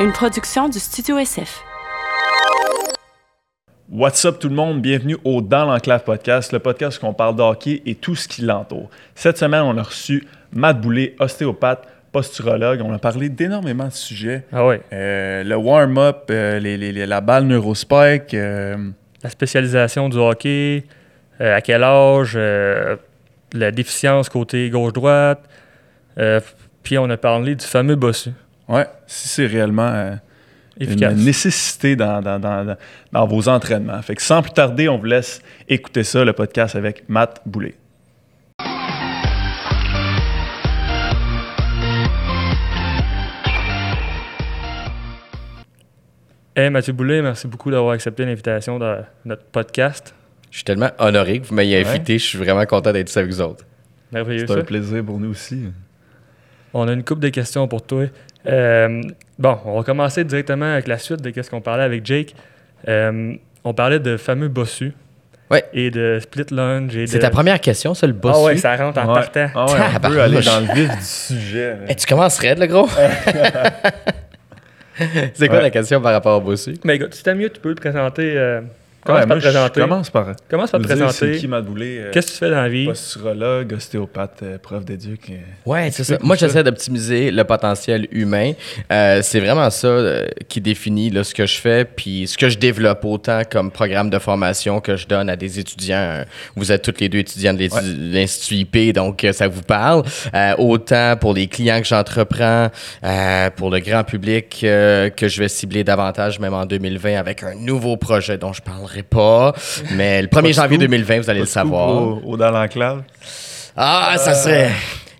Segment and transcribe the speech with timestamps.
[0.00, 1.62] une production du Studio SF.
[3.90, 7.36] What's up tout le monde, bienvenue au Dans l'Enclave podcast, le podcast où on parle
[7.36, 8.88] de hockey et tout ce qui l'entoure.
[9.14, 12.80] Cette semaine, on a reçu Matt Boulay, ostéopathe, posturologue.
[12.84, 14.44] On a parlé d'énormément de sujets.
[14.52, 14.80] Ah ouais.
[14.92, 18.76] Euh, le warm-up, euh, les- les- les- la balle neurospike, euh,
[19.22, 20.84] La spécialisation du hockey,
[21.42, 22.96] euh, à quel âge, euh,
[23.52, 25.40] la déficience côté gauche-droite.
[26.18, 26.40] euh,
[26.82, 28.30] puis on a parlé du fameux bossu.
[28.70, 30.14] Ouais, si c'est réellement euh,
[30.80, 32.76] une nécessité dans, dans- dans- dans-
[33.12, 34.00] dans vos entraînements.
[34.02, 37.74] Fait que sans plus tarder, on vous laisse écouter ça, le podcast avec Matt Boulay.
[46.56, 50.14] Hey, Mathieu Boulet, merci beaucoup d'avoir accepté l'invitation dans notre podcast.
[50.50, 51.88] Je suis tellement honoré que vous m'ayez Ouais.
[51.88, 52.18] invité.
[52.18, 53.64] Je suis vraiment content d'être ici avec vous autres.
[54.12, 55.68] Merveilleux C'est un plaisir pour nous aussi.
[56.74, 58.06] On a une couple de questions pour toi.
[58.46, 59.02] Euh,
[59.38, 62.34] bon, on va commencer directement avec la suite de ce qu'on parlait avec Jake.
[62.88, 64.92] Euh, on parlait de fameux bossu.
[65.50, 65.64] Ouais.
[65.74, 66.96] Et de split lunge.
[66.96, 67.22] et C'est de...
[67.22, 68.36] ta première question, ça, le boss?
[68.38, 69.14] Ah ouais, ça rentre en Ouais.
[69.14, 69.48] partant.
[69.56, 71.76] Ah ouais, on peut aller dans le vif du sujet.
[71.88, 72.88] Eh, tu commences raide, le gros?
[75.34, 75.62] C'est quoi Ouais.
[75.62, 76.74] la question par rapport au bossu?
[76.84, 78.34] Mais écoute, si t'aimes mieux, tu peux te présenter.
[78.36, 78.60] euh,
[79.04, 79.80] commence Ouais, par moi, te présenter?
[79.80, 81.36] commence par Commence par te présenter?
[81.38, 81.98] qui Boulay.
[81.98, 82.86] euh, Qu'est-ce que tu fais dans la vie?
[82.86, 85.30] Posturologue, ostéopathe, euh, prof d'éduc.
[85.30, 85.34] euh.
[85.66, 86.16] Ouais, c'est ça.
[86.22, 86.46] Moi, ça.
[86.46, 88.52] j'essaie d'optimiser le potentiel humain.
[88.92, 92.48] Euh, c'est vraiment ça euh, qui définit là, ce que je fais, puis ce que
[92.48, 95.96] je développe autant comme programme de formation que je donne à des étudiants.
[95.96, 96.24] Euh,
[96.56, 97.68] Vous êtes tous les deux étudiants de Ouais.
[97.98, 100.02] l'Institut IP, donc euh, ça vous parle.
[100.34, 102.68] Euh, autant pour les clients que j'entreprends,
[103.04, 107.42] euh, pour le grand public euh, que je vais cibler davantage, même en 2020, avec
[107.42, 109.54] un nouveau projet dont je parlerai pas.
[109.94, 110.80] Mais le 1er Pas de janvier scoop.
[110.90, 111.88] 2020, vous allez le savoir.
[111.90, 113.02] Au, au dans l'enclave.
[113.76, 114.70] Ah, ça serait.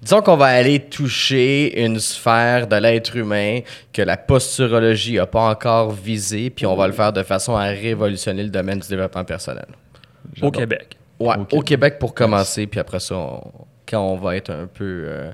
[0.02, 3.60] Disons qu'on va aller toucher une sphère de l'être humain
[3.92, 7.64] que la posturologie n'a pas encore visée, puis on va le faire de façon à
[7.66, 9.66] révolutionner le domaine du développement personnel.
[10.40, 10.50] Au.
[10.50, 10.96] Québec.
[11.18, 11.64] Ouais, Au au Québec.
[11.66, 13.42] Québec, pour commencer, puis après ça, on-
[13.86, 15.32] quand on va être un peu, euh,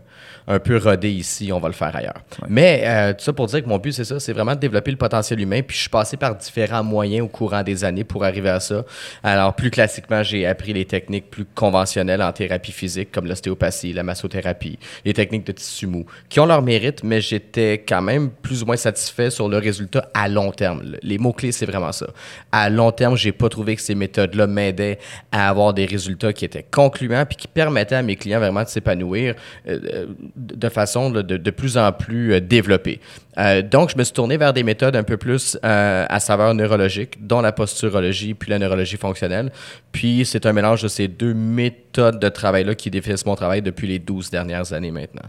[0.49, 2.23] un peu rodé ici, on va le faire ailleurs.
[2.49, 4.91] Mais euh, tout ça pour dire que mon but, c'est ça, c'est vraiment de développer
[4.91, 8.25] le potentiel humain, puis je suis passé par différents moyens au courant des années pour
[8.25, 8.85] arriver à ça.
[9.23, 14.03] Alors, plus classiquement, j'ai appris les techniques plus conventionnelles en thérapie physique, comme l'ostéopathie, la
[14.03, 18.63] massothérapie, les techniques de tissu mou, qui ont leur mérite, mais j'étais quand même plus
[18.63, 20.83] ou moins satisfait sur le résultat à long terme.
[20.83, 22.07] Le- Les mots-clés, c'est vraiment ça.
[22.53, 24.99] À long terme, j'ai pas trouvé que ces méthodes-là m'aidaient
[25.33, 28.69] à avoir des résultats qui étaient concluants puis qui permettaient à mes clients vraiment de
[28.69, 29.35] s'épanouir
[29.69, 33.01] euh, euh, de façon de, de plus en plus euh, développée.
[33.39, 36.55] Euh, donc, je me suis tourné vers des méthodes un peu plus euh, à saveur
[36.55, 39.51] neurologique, dont la posturologie puis la neurologie fonctionnelle.
[39.93, 43.89] Puis, c'est un mélange de ces deux méthodes de travail-là qui définissent mon travail depuis
[43.89, 45.29] les 12 dernières années maintenant.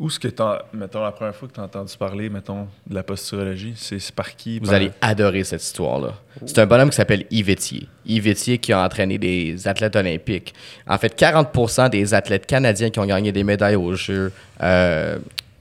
[0.00, 2.94] Où est-ce que t'as, mettons, la première fois que tu as entendu parler, mettons, de
[2.94, 4.58] la posturologie, c'est par qui?
[4.58, 6.14] Vous Par- allez adorer cette histoire-là.
[6.46, 10.54] C'est un bonhomme qui s'appelle Yves Etier qui a entraîné des athlètes olympiques.
[10.88, 15.18] En fait, 40% des athlètes canadiens qui ont gagné des médailles aux Jeux, euh,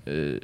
[0.08, 0.40] euh,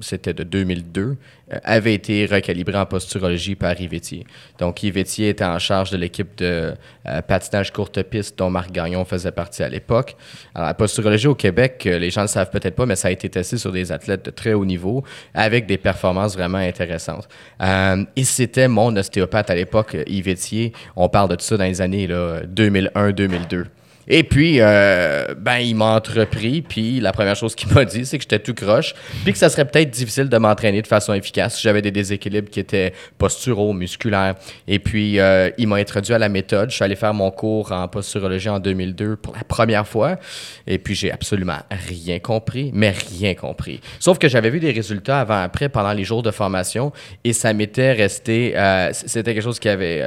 [0.00, 1.16] c'était de 2002,
[1.52, 4.26] euh, avaient été recalibrés en posturologie par Yves Etier.
[4.58, 6.74] Donc, Yves Etier était en charge de l'équipe de
[7.06, 10.16] euh, patinage courte piste dont Marc Gagnon faisait partie à l'époque.
[10.54, 13.08] Alors, la posturologie au Québec, euh, les gens ne le savent peut-être pas, mais ça
[13.08, 17.28] a été testé sur des athlètes de très haut niveau avec des performances vraiment intéressantes.
[17.60, 20.72] Euh, et c'était mon ostéopathe à l'époque, Yves Etier.
[20.96, 23.64] On parle de tout ça dans les années là, 2001-2002.
[24.08, 28.18] Et puis, euh, ben, il m'a entrepris, puis la première chose qu'il m'a dit, c'est
[28.18, 28.94] que j'étais tout croche,
[29.24, 32.60] puis que ça serait peut-être difficile de m'entraîner de façon efficace j'avais des déséquilibres qui
[32.60, 34.34] étaient posturaux, musculaires.
[34.68, 36.70] Et puis, euh, il m'a introduit à la méthode.
[36.70, 40.16] Je suis allé faire mon cours en posturologie en 2002 pour la première fois,
[40.66, 43.80] et puis j'ai absolument rien compris, mais rien compris.
[43.98, 46.92] Sauf que j'avais vu des résultats avant-après pendant les jours de formation,
[47.24, 50.02] et ça m'était resté, euh, c'était quelque chose qui avait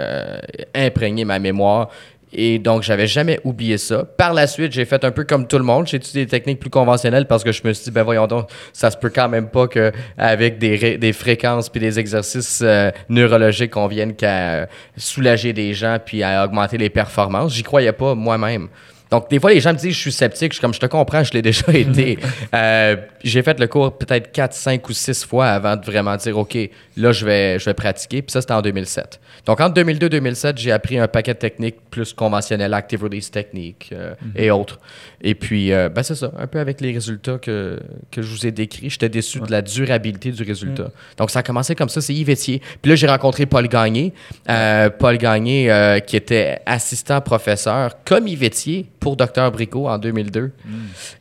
[0.76, 1.90] imprégné ma mémoire.
[2.34, 4.04] Et donc, j'avais jamais oublié ça.
[4.04, 5.88] Par la suite, j'ai fait un peu comme tout le monde.
[5.88, 8.50] J'ai étudié des techniques plus conventionnelles parce que je me suis dit, ben voyons donc,
[8.74, 12.92] ça se peut quand même pas qu'avec des, ré- des fréquences puis des exercices euh,
[13.10, 14.66] neurologiques, on vienne qu'à euh,
[14.98, 17.54] soulager des gens puis à augmenter les performances.
[17.54, 18.68] J'y croyais pas moi-même.
[19.12, 20.52] Donc, des fois, les gens me disent, je suis sceptique.
[20.52, 22.18] Je suis comme, je te comprends, je l'ai déjà été.
[22.54, 26.38] Euh, j'ai fait le cours peut-être 4, 5 ou 6 fois avant de vraiment dire,
[26.38, 26.58] OK,
[26.98, 28.22] là, je vais, je vais pratiquer.
[28.22, 29.20] Puis ça, c'était en 2007.
[29.46, 33.32] Donc, entre 2002 et 2007, j'ai appris un paquet de techniques plus conventionnelles, active release
[33.32, 34.80] technique euh, et autres.
[35.22, 37.80] Et puis, euh, ben, c'est ça, un peu avec les résultats que,
[38.12, 38.90] que je vous ai décrits.
[38.90, 40.90] J'étais déçu de la durabilité du résultat.
[41.18, 42.62] Donc, ça a commencé comme ça, c'est Yves Etier.
[42.82, 44.14] Puis là, j'ai rencontré Paul Gagné.
[44.46, 49.52] Paul Gagné, qui était assistant professeur comme Yves Etier pour Dr.
[49.54, 50.52] Bricot en 2002.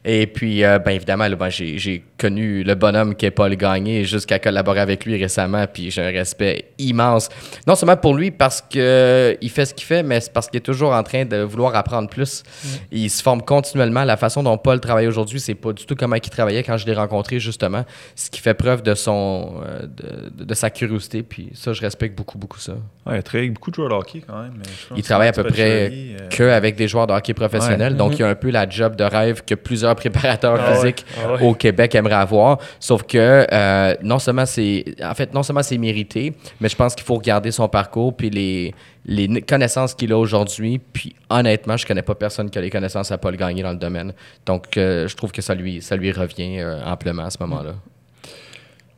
[0.04, 3.54] Et puis, euh, ben évidemment, là, ben, j'ai j'ai connu le bonhomme qui est Paul
[3.54, 7.28] Gagné jusqu'à collaborer avec lui récemment, puis j'ai un respect immense.
[7.66, 10.58] Non seulement pour lui parce que il fait ce qu'il fait, mais c'est parce qu'il
[10.58, 12.42] est toujours en train de vouloir apprendre plus.
[12.90, 14.02] Il se forme continuellement.
[14.02, 16.86] La façon dont Paul travaille aujourd'hui, c'est pas du tout comment il travaillait quand je
[16.86, 17.84] l'ai rencontré, justement.
[18.16, 22.16] Ce qui fait preuve de son euh, de, de sa curiosité, puis ça, je respecte
[22.16, 22.72] beaucoup, beaucoup ça.
[23.06, 24.54] Ouais, il travaille beaucoup de joueurs de hockey quand même.
[24.58, 27.34] mais je pense Il travaille à peu près euh, que avec des joueurs de hockey
[27.34, 27.75] professionnels.
[27.75, 27.75] Ouais.
[27.96, 28.16] Donc, Mhm.
[28.16, 30.76] il y a un peu la job de rêve que plusieurs préparateurs Ah ouais.
[30.76, 31.42] physiques Ah ouais.
[31.42, 32.58] au Québec aimeraient avoir.
[32.80, 36.94] Sauf que euh, non seulement c'est en fait non seulement c'est mérité, mais je pense
[36.94, 38.74] qu'il faut regarder son parcours puis les
[39.08, 40.80] les connaissances qu'il a aujourd'hui.
[40.92, 43.76] Puis honnêtement, je connais pas personne qui a les connaissances à Paul Gagné dans le
[43.78, 44.12] domaine.
[44.44, 47.74] Donc, euh, je trouve que ça lui ça lui revient euh, amplement à ce moment-là.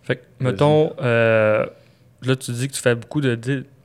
[0.03, 1.67] Fait que, mettons, là,
[2.41, 3.35] tu dis que tu fais beaucoup de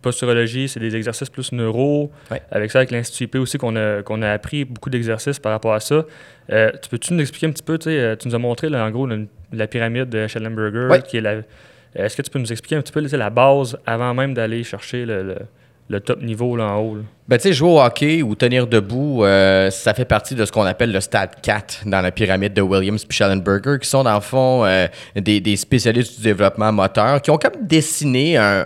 [0.04, 2.12] posturologie, c'est des exercices plus neuro.
[2.30, 2.42] Ouais.
[2.52, 5.74] Avec ça, avec l'Institut IP aussi, qu'on a, qu'on a appris beaucoup d'exercices par rapport
[5.74, 6.06] à ça.
[6.52, 8.86] Euh, tu peux-tu nous expliquer un petit peu, tu euh, tu nous as montré, là,
[8.86, 9.18] en gros, la,
[9.52, 11.02] la pyramide de Schellenberger, Ouais.
[11.02, 11.32] qui est la...
[11.32, 11.42] euh,
[11.96, 15.06] Est-ce que tu peux nous expliquer un petit peu la base avant même d'aller chercher
[15.06, 15.38] le, le-
[15.90, 16.96] le top niveau là en haut?
[16.98, 17.02] là?
[17.26, 20.52] Ben, tu sais, jouer au hockey ou tenir debout, euh, ça fait partie de ce
[20.52, 24.16] qu'on appelle le stade 4 dans la pyramide de Williams et Schellenberger, qui sont dans
[24.16, 28.66] le fond euh, des, des spécialistes du développement moteur, qui ont comme dessiné, un-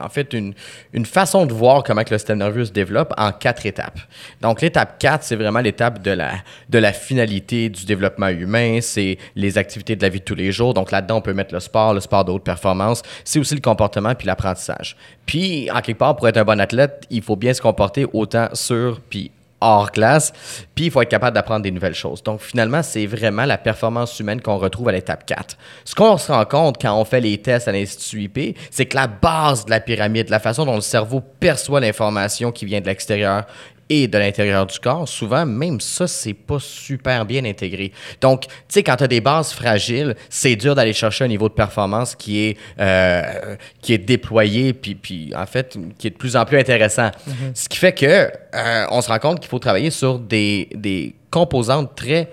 [0.00, 0.54] en fait, une,
[0.92, 3.98] une façon de voir comment que le système nerveux se développe en quatre étapes.
[4.40, 6.34] Donc, l'étape 4, c'est vraiment l'étape de la,
[6.68, 10.52] de la finalité du développement humain, c'est les activités de la vie de tous les
[10.52, 10.72] jours.
[10.72, 13.60] Donc, là-dedans, on peut mettre le sport, le sport de haute performance, c'est aussi le
[13.60, 14.96] comportement puis l'apprentissage.
[15.26, 18.48] Puis, en quelque part, pour être un bon athlète, il faut bien se comporter autant
[18.52, 19.30] sur puis
[19.60, 20.32] hors classe,
[20.74, 22.22] puis il faut être capable d'apprendre des nouvelles choses.
[22.22, 25.56] Donc finalement, c'est vraiment la performance humaine qu'on retrouve à l'étape 4.
[25.84, 28.96] Ce qu'on se rend compte quand on fait les tests à l'Institut IP, c'est que
[28.96, 32.86] la base de la pyramide, la façon dont le cerveau perçoit l'information qui vient de
[32.86, 33.44] l'extérieur
[33.88, 37.92] et de l'intérieur du corps, souvent, même ça, c'est pas super bien intégré.
[38.20, 41.48] Donc, tu sais, quand tu as des bases fragiles, c'est dur d'aller chercher un niveau
[41.48, 46.16] de performance qui est, euh, qui est déployé, puis, puis, en fait, qui est de
[46.16, 47.10] plus en plus intéressant.
[47.54, 51.14] Ce qui fait que euh, on se rend compte qu'il faut travailler sur des, des
[51.30, 52.30] composantes très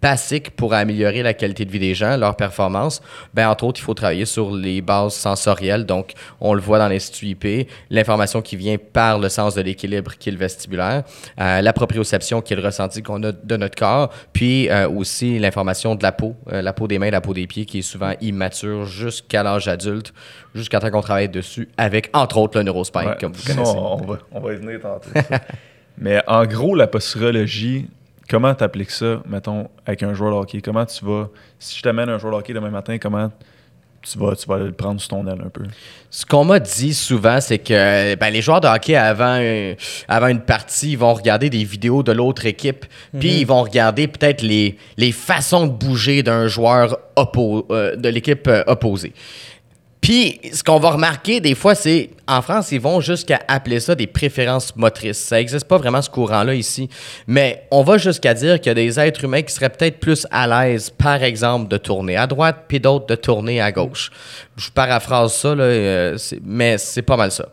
[0.00, 3.00] basiques pour améliorer la qualité de vie des gens, leur performance.
[3.34, 5.86] Ben, entre autres, il faut travailler sur les bases sensorielles.
[5.86, 10.14] Donc, on le voit dans l'Institut IP, l'information qui vient par le sens de l'équilibre
[10.18, 11.02] qui est le vestibulaire,
[11.40, 15.38] euh, la proprioception qui est le ressenti qu'on a de notre corps, puis euh, aussi
[15.38, 17.82] l'information de la peau, euh, la peau des mains, la peau des pieds qui est
[17.82, 20.12] souvent immature jusqu'à l'âge adulte,
[20.54, 23.72] jusqu'à temps qu'on travaille dessus avec, entre autres, le neurospine, Ouais, comme vous connaissez.
[23.78, 25.08] On, va, on va y venir tantôt.
[25.98, 27.88] Mais en gros, la posturologie,
[28.28, 30.60] comment tu appliques ça, mettons, avec un joueur de hockey?
[30.60, 31.28] Comment tu vas.
[31.58, 33.30] Si je t'amène un joueur de hockey demain matin, comment
[34.00, 35.64] tu vas, tu vas le prendre sous ton aile un peu?
[36.10, 39.74] Ce qu'on m'a dit souvent, c'est que ben, les joueurs de hockey, avant, euh,
[40.06, 42.86] avant une partie, ils vont regarder des vidéos de l'autre équipe,
[43.18, 48.08] puis ils vont regarder peut-être les, les façons de bouger d'un joueur oppo- euh, de
[48.08, 49.12] l'équipe euh, opposée.
[50.08, 53.94] Puis, ce qu'on va remarquer des fois, c'est en France, ils vont jusqu'à appeler ça
[53.94, 55.18] des préférences motrices.
[55.18, 56.88] Ça n'existe pas vraiment ce courant-là ici.
[57.26, 60.26] Mais on va jusqu'à dire qu'il y a des êtres humains qui seraient peut-être plus
[60.30, 64.10] à l'aise, par exemple, de tourner à droite, puis d'autres de tourner à gauche.
[64.56, 67.44] Je paraphrase ça, là, euh, mais c'est pas mal ça.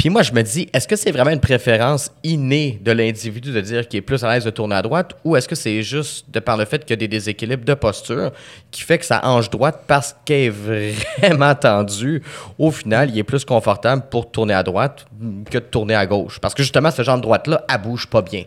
[0.00, 3.60] Puis moi, je me dis, est-ce que c'est vraiment une préférence innée de l'individu de
[3.60, 6.24] dire qu'il est plus à l'aise de tourner à droite ou est-ce que c'est juste
[6.30, 8.32] de par le fait qu'il y a des déséquilibres de posture
[8.70, 12.22] qui fait que sa hanche droite, parce qu'elle est vraiment tendue,
[12.58, 15.04] au final, il est plus confortable pour tourner à droite
[15.50, 16.38] que de tourner à gauche?
[16.40, 18.44] Parce que justement, ce genre de droite-là, elle bouge pas bien.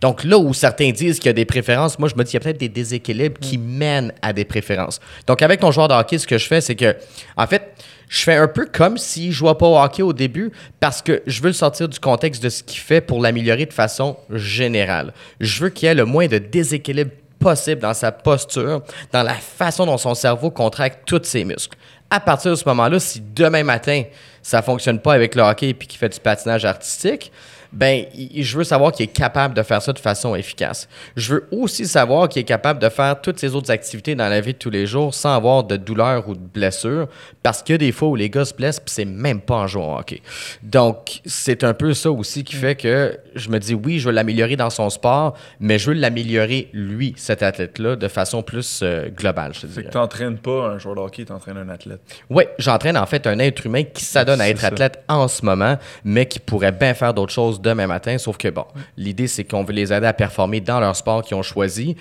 [0.00, 2.34] Donc là où certains disent qu'il y a des préférences, moi, je me dis, il
[2.34, 4.98] y a peut-être des déséquilibres qui mènent à des préférences.
[5.28, 6.96] Donc avec ton joueur de hockey, ce que je fais, c'est que,
[7.36, 7.72] en fait,
[8.08, 11.22] je fais un peu comme s'il ne jouait pas au hockey au début parce que
[11.26, 15.12] je veux le sortir du contexte de ce qu'il fait pour l'améliorer de façon générale.
[15.40, 18.82] Je veux qu'il y ait le moins de déséquilibre possible dans sa posture,
[19.12, 21.76] dans la façon dont son cerveau contracte tous ses muscles.
[22.08, 24.04] À partir de ce moment-là, si demain matin,
[24.42, 27.32] ça fonctionne pas avec le hockey et qu'il fait du patinage artistique,
[27.72, 30.88] ben, je veux savoir qu'il est capable de faire ça de façon efficace.
[31.16, 34.40] Je veux aussi savoir qu'il est capable de faire toutes ces autres activités dans la
[34.40, 37.08] vie de tous les jours sans avoir de douleur ou de blessure,
[37.42, 39.56] parce qu'il y a des fois où les gars se blessent, puis c'est même pas
[39.56, 40.22] en jouant au hockey.
[40.62, 44.14] Donc, c'est un peu ça aussi qui fait que je me dis, oui, je veux
[44.14, 49.08] l'améliorer dans son sport, mais je veux l'améliorer, lui, cet athlète-là, de façon plus euh,
[49.08, 51.68] globale, je te C'est que tu n'entraînes pas un joueur de hockey, tu entraînes un
[51.68, 52.00] athlète.
[52.30, 55.76] Oui, j'entraîne en fait un être humain qui s'adonne à être athlète en ce moment,
[56.04, 58.18] mais qui pourrait bien faire d'autres choses demain matin.
[58.18, 58.64] Sauf que, bon,
[58.96, 61.96] l'idée, c'est qu'on veut les aider à performer dans leur sport qu'ils ont choisi.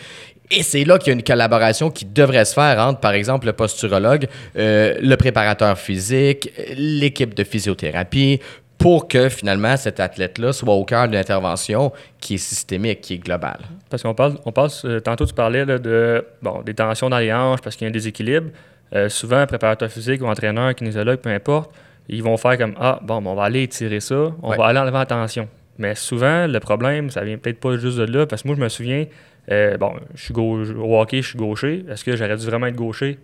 [0.51, 3.47] Et c'est là qu'il y a une collaboration qui devrait se faire entre, par exemple,
[3.47, 8.39] le posturologue, euh, le préparateur physique, l'équipe de physiothérapie,
[8.77, 13.17] pour que finalement cet athlète-là soit au cœur d'une intervention qui est systémique, qui est
[13.17, 13.61] globale.
[13.89, 17.33] Parce qu'on parle, on passe, euh, tantôt tu parlais de bon, des tensions dans les
[17.33, 18.49] hanches parce qu'il y a un déséquilibre.
[18.93, 21.71] Euh, souvent, préparateur physique ou entraîneur, kinésiologue, peu importe,
[22.09, 24.57] ils vont faire comme Ah, bon, ben, on va aller étirer ça, on Ouais.
[24.57, 25.47] va aller enlever la tension.
[25.77, 28.61] Mais souvent, le problème, ça vient peut-être pas juste de là, parce que moi, je
[28.61, 29.05] me souviens,
[29.51, 31.83] euh, bon, je suis gauche, au hockey, je suis gaucher.
[31.89, 33.19] Est-ce que j'aurais dû vraiment être gaucher?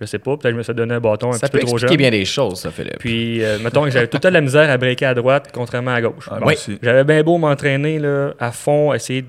[0.00, 0.32] Je sais pas.
[0.36, 1.92] Peut-être que je me suis donné un bâton un Ça petit peut peu trop expliquer
[1.94, 1.98] jeune.
[1.98, 2.98] bien des choses, ça, Philippe.
[2.98, 6.02] Puis, euh, mettons que j'avais tout de la misère à breaker à droite, contrairement à
[6.02, 6.28] gauche.
[6.30, 6.78] Ah, Bon, aussi.
[6.82, 9.28] J'avais bien beau m'entraîner là, à fond, essayer de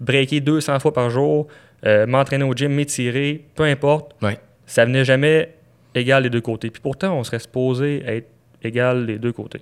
[0.00, 1.46] breaker 200 fois par jour,
[1.86, 4.12] euh, m'entraîner au gym, m'étirer, peu importe.
[4.20, 4.38] Ouais.
[4.66, 5.54] Ça venait jamais
[5.94, 6.70] égal les deux côtés.
[6.70, 8.26] Puis pourtant, on serait supposé être
[8.62, 9.60] égal les deux côtés.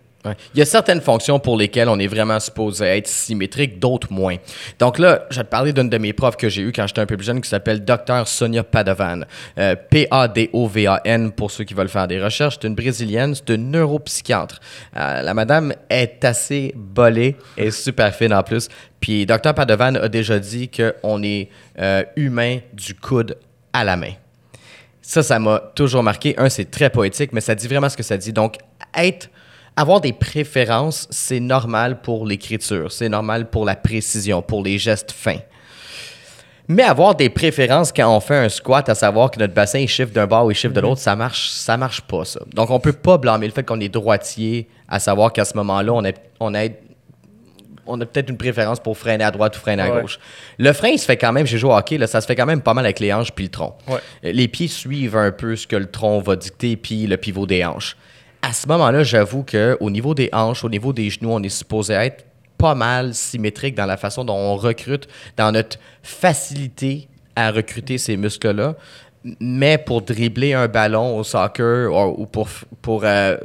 [0.55, 4.37] Il y a certaines fonctions pour lesquelles on est vraiment supposé être symétrique, d'autres moins.
[4.79, 7.01] Donc là, je vais te parler d'une de mes profs que j'ai eue quand j'étais
[7.01, 9.25] un peu plus jeune qui s'appelle Dr Sonia Padovan.
[9.59, 12.59] Euh, P-A-D-O-V-A-N pour ceux qui veulent faire des recherches.
[12.61, 14.61] C'est une brésilienne, c'est une neuropsychiatre.
[14.97, 18.69] Euh, la madame est assez bolée et super fine en plus.
[19.01, 23.37] Puis Dr Padovan a déjà dit qu'on est euh, humain du coude
[23.73, 24.13] à la main.
[25.09, 26.35] Ça, ça m'a toujours marqué.
[26.37, 28.33] Un, c'est très poétique, mais ça dit vraiment ce que ça dit.
[28.33, 28.57] Donc,
[28.93, 29.31] être,
[29.77, 35.13] avoir des préférences, c'est normal pour l'écriture, c'est normal pour la précision, pour les gestes
[35.13, 35.39] fins.
[36.67, 39.89] Mais avoir des préférences quand on fait un squat, à savoir que notre bassin il
[39.89, 42.41] chiffre d'un bord ou il chiffre de l'autre, ça marche, ça marche pas ça.
[42.53, 45.93] Donc on peut pas blâmer le fait qu'on est droitier, à savoir qu'à ce moment-là,
[45.93, 46.03] on
[46.41, 46.65] on a,
[47.87, 50.03] on a peut-être une préférence pour freiner à droite ou freiner à Ouais.
[50.03, 50.19] gauche.
[50.59, 52.37] Le frein, il se fait quand même, j'ai joué au hockey, là, ça se fait
[52.37, 53.77] quand même pas mal avec les hanches puis le tronc.
[53.89, 53.95] Ouais.
[54.25, 57.47] Euh, Les pieds suivent un peu ce que le tronc va dicter, puis le pivot
[57.47, 57.97] des hanches.
[58.43, 61.95] À ce moment-là, j'avoue qu'au niveau des hanches, au niveau des genoux, on est supposé
[61.95, 62.25] être
[62.59, 68.17] pas mal symétrique dans la façon dont on recrute, dans notre facilité à recruter ces
[68.17, 68.75] muscles-là.
[69.41, 72.49] Mais pour dribbler un ballon au soccer ou, ou pour,
[72.83, 73.37] pour euh,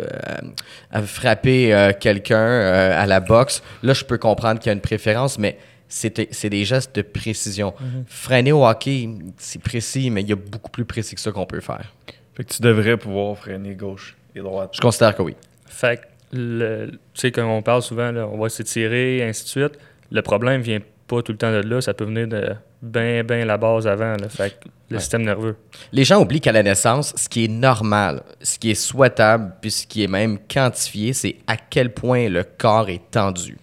[0.93, 4.73] euh, frapper euh, quelqu'un euh, à la boxe, là, je peux comprendre qu'il y a
[4.73, 5.57] une préférence, mais
[5.88, 7.73] c'est c'est des gestes de précision.
[8.07, 11.45] Freiner au hockey, c'est précis, mais il y a beaucoup plus précis que ça qu'on
[11.45, 11.93] peut faire.
[12.35, 14.71] Fait que tu devrais pouvoir freiner gauche et droite.
[14.73, 15.35] Je considère que oui.
[15.65, 16.00] Fait
[16.31, 19.79] que, tu sais, quand on parle souvent, là, on va s'étirer, ainsi de suite.
[20.11, 20.79] Le problème vient
[21.15, 21.82] pas tout le temps de là.
[21.82, 24.15] Ça peut venir de bien, bien la base avant.
[24.18, 24.30] Là.
[24.30, 25.00] Fait que le Ouais.
[25.00, 25.56] système nerveux.
[25.91, 29.72] Les gens oublient qu'à la naissance, ce qui est normal, ce qui est souhaitable, puis
[29.72, 33.58] ce qui est même quantifié, c'est à quel point le corps est tendu.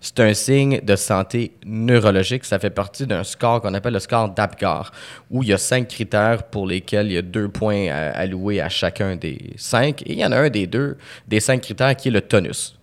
[0.00, 2.44] C'est un signe de santé neurologique.
[2.44, 4.92] Ça fait partie d'un score qu'on appelle le score d'Apgar,
[5.30, 8.60] où il y a cinq critères pour lesquels il y a deux points à- alloués
[8.60, 10.02] à chacun des cinq.
[10.02, 12.78] Et il y en a un des deux, des cinq critères, qui est le tonus.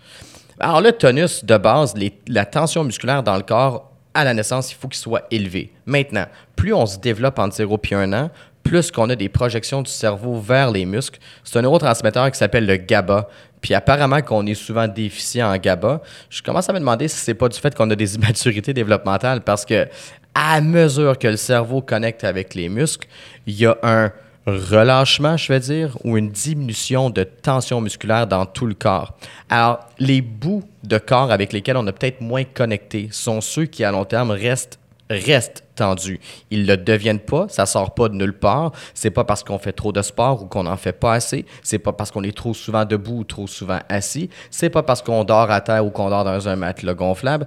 [0.60, 4.72] Alors le tonus, de base, les- la tension musculaire dans le corps, à la naissance,
[4.72, 5.72] il faut qu'il soit élevé.
[5.86, 8.30] Maintenant, plus on se développe entre 0 et 1 an,
[8.64, 11.20] plus qu'on a des projections du cerveau vers les muscles.
[11.44, 13.28] C'est un neurotransmetteur qui s'appelle le GABA.
[13.62, 16.02] Puis apparemment qu'on est souvent déficient en GABA.
[16.30, 19.42] Je commence à me demander si c'est pas du fait qu'on a des immaturités développementales
[19.42, 19.88] parce que
[20.34, 23.08] à mesure que le cerveau connecte avec les muscles,
[23.46, 24.12] il y a un
[24.46, 29.18] relâchement, je vais dire, ou une diminution de tension musculaire dans tout le corps.
[29.50, 33.84] Alors, les bouts de corps avec lesquels on a peut-être moins connecté sont ceux qui,
[33.84, 34.80] à long terme, restent
[35.10, 36.20] restent tendus.
[36.52, 38.72] Ils le deviennent pas, ça sort pas de nulle part.
[38.94, 41.46] C'est pas parce qu'on fait trop de sport ou qu'on n'en fait pas assez.
[41.62, 44.30] C'est pas parce qu'on est trop souvent debout ou trop souvent assis.
[44.52, 47.46] C'est pas parce qu'on dort à terre ou qu'on dort dans un matelas gonflable.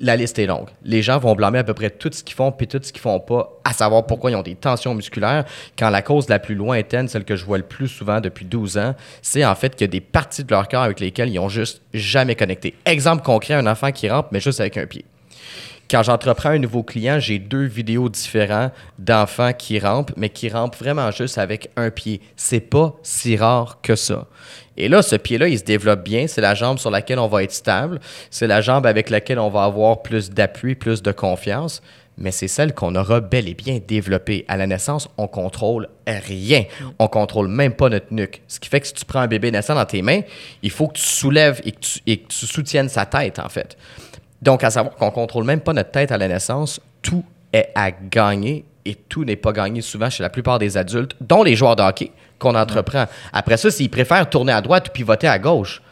[0.00, 0.68] La liste est longue.
[0.82, 3.00] Les gens vont blâmer à peu près tout ce qu'ils font puis tout ce qu'ils
[3.00, 5.44] font pas, à savoir pourquoi ils ont des tensions musculaires,
[5.78, 8.76] quand la cause la plus lointaine, celle que je vois le plus souvent depuis 12
[8.76, 11.38] ans, c'est en fait qu'il y a des parties de leur corps avec lesquelles ils
[11.38, 12.74] ont juste jamais connecté.
[12.84, 15.04] Exemple concret, un enfant qui rampe, mais juste avec un pied.
[15.90, 20.76] Quand j'entreprends un nouveau client, j'ai deux vidéos différentes d'enfants qui rampent, mais qui rampent
[20.76, 22.20] vraiment juste avec un pied.
[22.36, 24.26] C'est pas si rare que ça.
[24.76, 26.26] Et là, ce pied-là, il se développe bien.
[26.26, 28.00] C'est la jambe sur laquelle on va être stable.
[28.30, 31.80] C'est la jambe avec laquelle on va avoir plus d'appui, plus de confiance.
[32.18, 34.44] Mais c'est celle qu'on aura bel et bien développée.
[34.46, 36.64] À la naissance, on contrôle rien.
[36.98, 38.42] On contrôle même pas notre nuque.
[38.46, 40.20] Ce qui fait que si tu prends un bébé naissant dans tes mains,
[40.62, 43.48] il faut que tu soulèves et que tu, et que tu soutiennes sa tête, en
[43.48, 43.78] fait.
[44.42, 47.90] Donc, à savoir qu'on contrôle même pas notre tête à la naissance, tout est à
[47.90, 51.76] gagner et tout n'est pas gagné souvent chez la plupart des adultes, dont les joueurs
[51.76, 53.06] de hockey qu'on entreprend.
[53.32, 55.82] Après ça, s'ils préfèrent tourner à droite ou pivoter à gauche,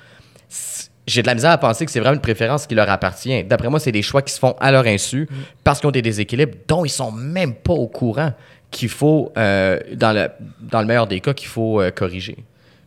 [1.07, 3.45] j'ai de la misère à penser que c'est vraiment une préférence qui leur appartient.
[3.45, 5.29] D'après moi, c'est des choix qui se font à leur insu
[5.65, 8.33] parce qu'ils ont des déséquilibres dont ils sont même pas au courant
[8.71, 10.29] qu'il faut, euh, dans, le,
[10.61, 12.37] dans le meilleur des cas, qu'il faut euh, corriger.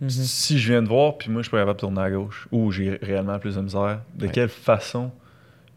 [0.07, 2.47] Si je viens de voir, puis moi, je suis pas capable de tourner à gauche,
[2.51, 4.31] ou j'ai réellement plus de misère, de Ouais.
[4.31, 5.11] quelle façon,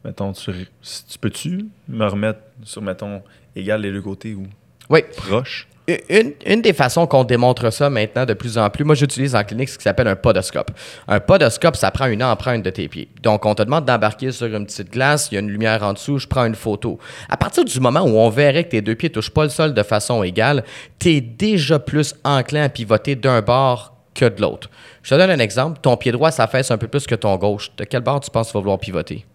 [0.04, 0.50] mettons, tu,
[0.82, 3.22] si tu peux-tu me remettre sur, mettons,
[3.56, 4.46] égal les deux côtés ou
[4.90, 5.00] Oui.
[5.16, 5.68] proche?
[6.08, 9.42] une, une des façons qu'on démontre ça maintenant de plus en plus, moi j'utilise en
[9.42, 10.70] clinique ce qui s'appelle un podoscope.
[11.08, 13.08] Un podoscope, ça prend une empreinte de tes pieds.
[13.22, 15.92] Donc on te demande d'embarquer sur une petite glace, il y a une lumière en
[15.92, 16.98] dessous, je prends une photo.
[17.28, 19.74] À partir du moment où on verrait que tes deux pieds touchent pas le sol
[19.74, 20.62] de façon égale,
[21.00, 24.70] tu es déjà plus enclin à pivoter d'un bord que de l'autre.
[25.02, 25.80] Je te donne un exemple.
[25.82, 27.70] Ton pied droit s'affaisse un peu plus que ton gauche.
[27.76, 29.26] De quel bord tu penses que tu vas vouloir pivoter?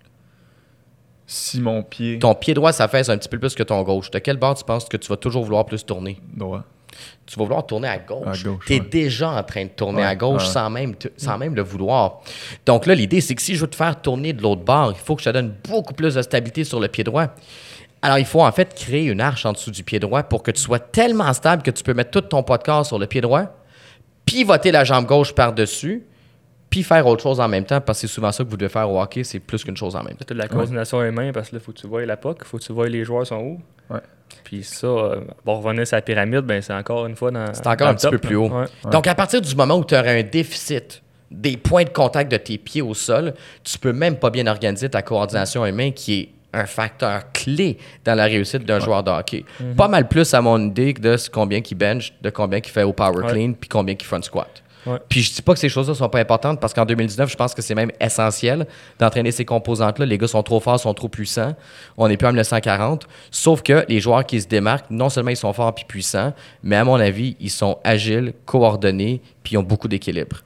[1.30, 4.10] Si mon pied Ton pied droit s'affaisse un petit peu plus que ton gauche.
[4.12, 6.20] De quel bord tu penses que tu vas toujours vouloir plus tourner?
[6.34, 6.64] droit.
[7.26, 8.46] Tu vas vouloir tourner à gauche.
[8.46, 8.88] À gauche, tu es ouais.
[8.90, 10.50] déjà en train de tourner Ouais, à gauche ouais.
[10.50, 12.22] sans, même te- sans même le vouloir.
[12.66, 14.98] Donc là, l'idée, c'est que si je veux te faire tourner de l'autre bord, il
[14.98, 17.28] faut que je te donne beaucoup plus de stabilité sur le pied droit.
[18.02, 20.52] Alors, il faut en fait créer une arche en dessous du pied droit pour que
[20.52, 23.06] tu sois tellement stable que tu peux mettre tout ton poids de corps sur le
[23.06, 23.44] pied droit,
[24.26, 26.06] pivoter la jambe gauche par-dessus,
[26.70, 28.70] puis faire autre chose en même temps, parce que c'est souvent ça que vous devez
[28.70, 30.26] faire au hockey, c'est plus qu'une chose en même temps.
[30.28, 32.44] C'est de la coordination des mains parce que là, faut que tu vois la POC,
[32.44, 33.62] faut que tu vois les joueurs sont où.
[33.90, 34.02] Ouais.
[34.44, 37.54] Puis ça, euh, bon, revenir sur la pyramide, ben, c'est encore une fois dans.
[37.54, 38.50] C'est encore dans un le petit top, peu plus haut.
[38.50, 38.66] Ouais.
[38.92, 42.38] Donc, à partir du moment où tu auras un déficit des points de contact de
[42.38, 43.34] tes pieds au sol,
[43.64, 47.78] tu peux même pas bien organiser ta coordination et main qui est un facteur clé
[48.06, 49.44] dans la réussite d'un joueur de hockey.
[49.60, 49.76] Mhm.
[49.76, 52.84] Pas mal plus à mon idée que de combien qui bench, de combien qui fait
[52.84, 53.32] au power Ouais.
[53.32, 54.64] clean, puis combien qui front squat.
[54.88, 55.00] Ouais.
[55.10, 57.54] Puis je dis pas que ces choses-là sont pas importantes parce qu'en 2019, je pense
[57.54, 58.66] que c'est même essentiel
[59.00, 60.06] d'entraîner ces composantes-là.
[60.06, 61.56] Les gars sont trop forts, sont trop puissants.
[61.98, 63.08] On n'est plus en 1940.
[63.30, 66.78] Sauf que les joueurs qui se démarquent, non seulement ils sont forts puis puissants, mais
[66.78, 70.38] à mon avis, ils sont agiles, coordonnés, puis ils ont beaucoup d'équilibre.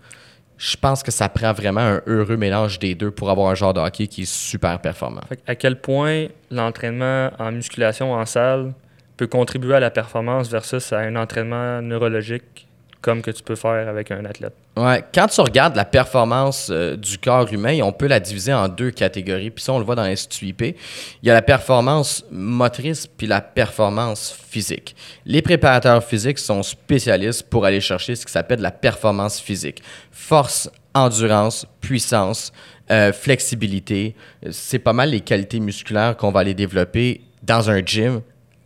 [0.57, 3.73] Je pense que ça prend vraiment un heureux mélange des deux pour avoir un joueur
[3.73, 5.21] de hockey qui est super performant.
[5.47, 8.73] À quel point l'entraînement en musculation en salle
[9.17, 12.67] peut contribuer à la performance versus à un entraînement neurologique
[13.01, 14.53] comme que tu peux faire avec un athlète.
[14.77, 18.67] Ouais, quand tu regardes la performance euh, du corps humain, on peut la diviser en
[18.67, 19.49] deux catégories.
[19.49, 20.55] Puis ça, on le voit dans l'Institut.
[20.59, 20.75] Il
[21.23, 24.95] y a la performance motrice puis la performance physique.
[25.25, 29.81] Les préparateurs physiques sont spécialistes pour aller chercher ce qui s'appelle la performance physique.
[30.11, 32.53] Force, endurance, puissance,
[32.91, 34.15] euh, flexibilité.
[34.51, 38.21] C'est pas mal les qualités musculaires qu'on va aller développer dans un gym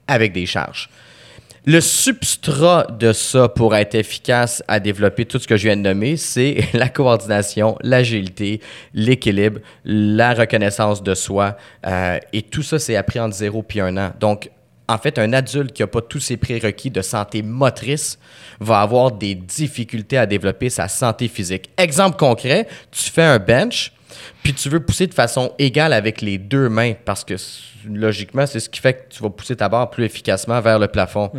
[0.08, 0.90] avec des charges.
[1.68, 5.82] Le substrat de ça pour être efficace à développer tout ce que je viens de
[5.82, 8.62] nommer, c'est la coordination, l'agilité,
[8.94, 11.58] l'équilibre, la reconnaissance de soi.
[11.88, 14.12] euh, et tout ça, c'est appris entre 0 puis 1 an.
[14.20, 14.52] Donc,
[14.88, 18.20] en fait, un adulte qui n'a pas tous ses prérequis de santé motrice
[18.60, 21.72] va avoir des difficultés à développer sa santé physique.
[21.80, 23.92] Exemple concret, tu fais un bench,
[24.44, 27.34] puis tu veux pousser de façon égale avec les deux mains parce que
[27.90, 30.88] logiquement, c'est ce qui fait que tu vas pousser ta barre plus efficacement vers le
[30.88, 31.32] plafond.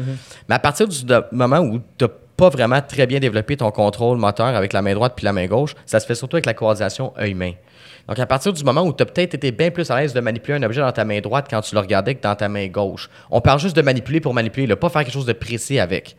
[0.48, 0.96] Mais à partir du
[1.32, 4.94] moment où tu n'as pas vraiment très bien développé ton contrôle moteur avec la main
[4.94, 7.52] droite puis la main gauche, ça se fait surtout avec la coordination œil-main.
[8.08, 10.20] Donc, à partir du moment où tu as peut-être été bien plus à l'aise de
[10.20, 12.68] manipuler un objet dans ta main droite quand tu le regardais que dans ta main
[12.68, 15.80] gauche, on parle juste de manipuler pour manipuler, là, pas faire quelque chose de précis
[15.80, 16.16] avec.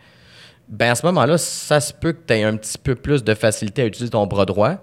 [0.67, 3.33] Ben à ce moment-là, ça se peut que tu aies un petit peu plus de
[3.33, 4.75] facilité à utiliser ton bras droit.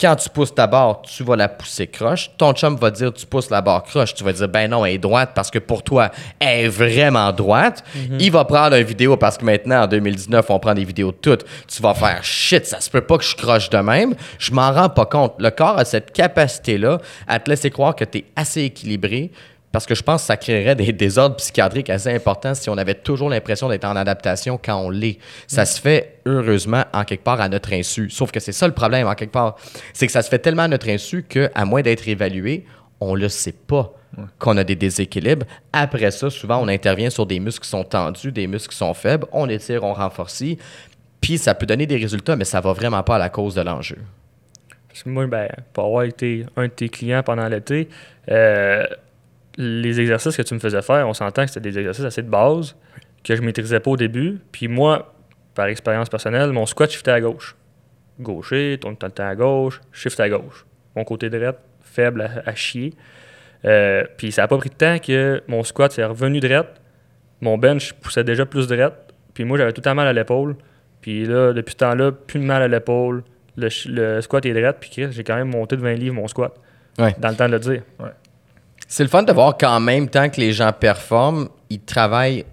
[0.00, 2.30] Quand tu pousses ta barre, tu vas la pousser croche.
[2.38, 4.14] Ton chum va dire tu pousses la barre croche.
[4.14, 7.32] Tu vas dire ben non, elle est droite parce que pour toi, elle est vraiment
[7.32, 7.82] droite.
[8.20, 11.44] Il va prendre une vidéo parce que maintenant, en 2019, on prend des vidéos toutes.
[11.66, 14.14] Tu vas faire shit, ça se peut pas que je croche de même.
[14.38, 15.34] Je m'en rends pas compte.
[15.38, 19.32] Le corps a cette capacité-là à te laisser croire que tu es assez équilibré
[19.72, 22.94] parce que je pense que ça créerait des désordres psychiatriques assez importants si on avait
[22.94, 25.18] toujours l'impression d'être en adaptation quand on l'est.
[25.46, 28.10] Ça se fait heureusement en quelque part à notre insu.
[28.10, 29.56] Sauf que c'est ça le problème en quelque part.
[29.92, 32.64] C'est que ça se fait tellement à notre insu qu'à moins d'être évalué,
[33.00, 33.94] on le sait pas
[34.38, 35.46] qu'on a des déséquilibres.
[35.72, 38.94] Après ça, souvent, on intervient sur des muscles qui sont tendus, des muscles qui sont
[38.94, 39.26] faibles.
[39.32, 40.42] On étire, on renforce.
[41.20, 43.60] Puis ça peut donner des résultats, mais ça va vraiment pas à la cause de
[43.60, 43.98] l'enjeu.
[44.88, 47.88] Parce que moi, ben, pour avoir été un de tes clients pendant l'été,
[48.30, 48.86] euh,
[49.58, 52.30] les exercices que tu me faisais faire, on s'entend que c'était des exercices assez de
[52.30, 52.76] base
[53.24, 54.38] que je maîtrisais pas au début.
[54.52, 55.14] Puis moi,
[55.54, 57.56] par expérience personnelle, mon squat shiftait à gauche.
[58.20, 60.64] Gaucher, tourne tout le temps à gauche, shift à gauche.
[60.96, 62.94] Mon côté droit, faible à, à chier.
[63.64, 66.66] Euh, puis ça n'a pas pris de temps que mon squat s'est revenu droit.
[67.40, 68.92] Mon bench poussait déjà plus droit.
[69.34, 70.56] Puis moi, j'avais tout le temps mal à l'épaule.
[71.00, 73.24] Puis là, depuis ce temps-là, plus de mal à l'épaule.
[73.56, 74.72] Le, squat est droit.
[74.72, 76.54] Puis Chris, j'ai quand même monté de 20 livres mon squat.
[76.98, 77.14] Ouais.
[77.18, 77.82] Dans le temps de le dire.
[78.90, 82.46] C'est le fun de voir qu'en même temps que les gens performent, ils travaillent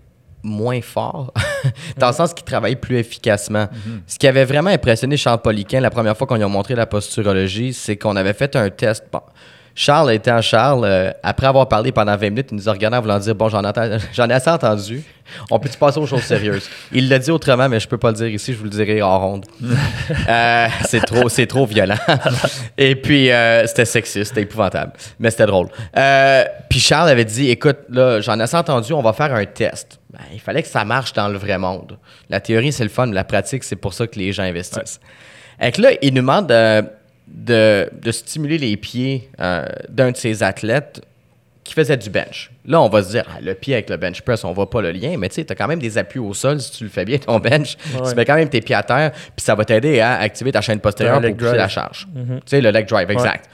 [0.44, 1.34] moins fort,
[1.98, 3.68] dans le sens qu'ils travaillent plus efficacement.
[4.06, 6.86] Ce qui avait vraiment impressionné Charles Poliquin la première fois qu'on lui a montré la
[6.86, 9.06] posturologie, c'est qu'on avait fait un test.
[9.12, 9.22] Bon,
[9.78, 13.02] Charles étant Charles, euh, après avoir parlé pendant 20 minutes, il nous a regardé en
[13.02, 13.50] voulant dire Bon,
[14.14, 15.04] j'en, ai assez entendu.
[15.52, 16.70] On peut-tu passer aux choses sérieuses?
[16.94, 19.02] Il l'a dit autrement, mais je peux pas le dire ici, je vous le dirai
[19.02, 19.46] hors ronde.
[20.30, 21.98] Euh, c'est, trop, c'est trop violent.
[22.78, 25.68] Et puis, euh, c'était sexiste, c'était épouvantable, mais c'était drôle.
[26.70, 30.00] Puis Charles avait dit Écoute, là, j'en ai assez entendu, on va faire un test.
[30.12, 31.98] Ben, il fallait que ça marche dans le vrai monde.
[32.30, 35.00] La théorie, c'est le fun, la pratique, c'est pour ça que les gens investissent.
[35.62, 36.52] Et que là, il nous demande
[37.28, 41.02] de, de- stimuler les pieds euh, d'un de ses athlètes
[41.64, 42.52] qui faisait du bench.
[42.68, 44.82] Là, on va se dire, ah, le pied avec le bench press, on voit pas
[44.84, 46.84] le lien, mais tu sais, tu as quand même des appuis au sol si tu
[46.84, 47.76] le fais bien, ton bench.
[47.96, 48.08] Ouais.
[48.08, 50.62] Tu mets quand même tes pieds à terre, puis ça va t'aider à activer ta
[50.62, 51.58] chaîne postérieure pour pousser drive.
[51.62, 52.08] la charge.
[52.16, 53.50] Tu sais, le leg drive, exact.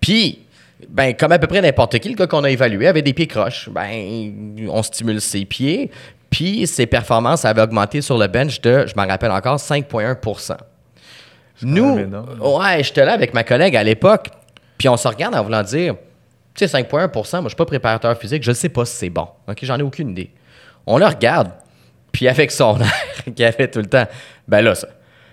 [0.00, 0.40] Puis,
[0.88, 3.26] ben, comme à peu près n'importe qui, le gars qu'on a évalué avait des pieds
[3.26, 3.70] croches.
[3.70, 5.90] Ben, on stimule ses pieds,
[6.28, 10.14] puis ses performances avaient augmenté sur le bench de, je m'en rappelle encore, 5,1
[11.62, 11.94] Nous,
[12.58, 14.28] ouais, j'étais là avec ma collègue à l'époque,
[14.78, 15.94] puis on se regarde en voulant dire,
[16.54, 19.28] tu sais, 5,1% moi, je suis pas préparateur physique, je sais pas si c'est bon.
[19.48, 20.30] OK, j'en ai aucune idée.
[20.86, 21.50] On le regarde,
[22.12, 24.06] puis avec son air qu'il avait tout le temps,
[24.48, 24.88] ben là, ça,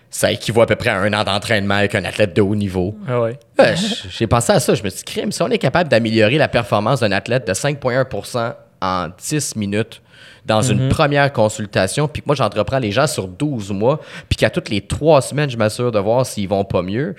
[0.10, 2.96] ça équivaut à peu près à un an d'entraînement avec un athlète de haut niveau.
[3.08, 3.40] Ah ouais.
[3.60, 4.74] Ouais, j- J'ai pensé à ça.
[4.76, 7.54] Je me suis dit, crime, si on est capable d'améliorer la performance d'un athlète de
[7.54, 10.02] 5,1% en 10 minutes
[10.48, 14.50] dans une première consultation, puis que moi, j'entreprends les gens sur 12 mois, puis qu'à
[14.50, 17.16] toutes les trois semaines, je m'assure de voir s'ils vont pas mieux,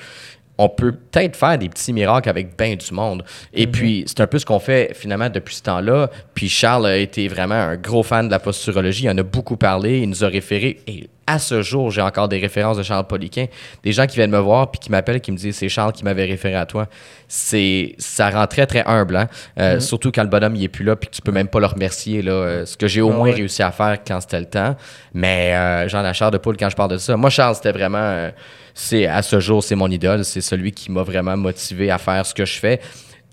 [0.58, 3.22] on peut peut-être faire des petits miracles avec bien du monde.
[3.54, 6.10] Et puis, c'est un peu ce qu'on fait finalement depuis ce temps-là.
[6.34, 9.04] Puis Charles a été vraiment un gros fan de la posturologie.
[9.04, 10.00] Il en a beaucoup parlé.
[10.00, 10.80] Il nous a référé.
[10.88, 13.46] Et à ce jour, j'ai encore des références de Charles Poliquin.
[13.82, 16.02] Des gens qui viennent me voir puis qui m'appellent, qui me disent c'est Charles qui
[16.04, 16.86] m'avait référé à toi.
[17.28, 19.16] C'est, ça rend très, très humble.
[19.16, 19.28] hein.
[19.58, 21.60] Euh, Surtout quand le bonhomme il est plus là puis que tu peux même pas
[21.60, 22.22] le remercier.
[22.22, 23.34] Là, euh, ce que j'ai au Ah moins ouais.
[23.34, 24.76] réussi à faire quand c'était le temps.
[25.12, 27.16] Mais euh, j'en ai la chair de poule quand je parle de ça.
[27.16, 27.98] Moi, Charles, c'était vraiment.
[27.98, 28.30] euh,
[28.74, 30.24] c'est, à ce jour, c'est mon idole.
[30.24, 32.80] C'est celui qui m'a vraiment motivé à faire ce que je fais.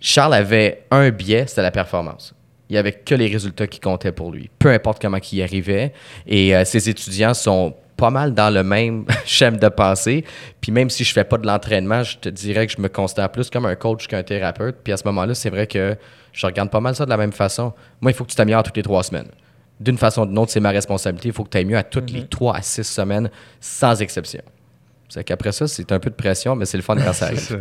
[0.01, 2.33] Charles avait un biais, c'était la performance.
[2.69, 4.49] Il n'y avait que les résultats qui comptaient pour lui.
[4.57, 5.93] Peu importe comment il y arrivait.
[6.25, 10.23] Et euh, ses étudiants sont pas mal dans le même schème de pensée.
[10.61, 13.31] Puis même si je fais pas de l'entraînement, je te dirais que je me considère
[13.31, 14.77] plus comme un coach qu'un thérapeute.
[14.83, 15.95] Puis à ce moment-là, c'est vrai que
[16.33, 17.73] je regarde pas mal ça de la même façon.
[18.01, 19.29] Moi, il faut que tu t'améliores toutes les trois semaines.
[19.79, 21.29] D'une façon ou d'une autre, c'est ma responsabilité.
[21.29, 23.29] Il faut que tu ailles mieux à toutes les trois à six semaines,
[23.59, 24.41] sans exception.
[25.09, 27.59] C'est qu'après ça, c'est un peu de pression, mais c'est le fun quand ça arrive.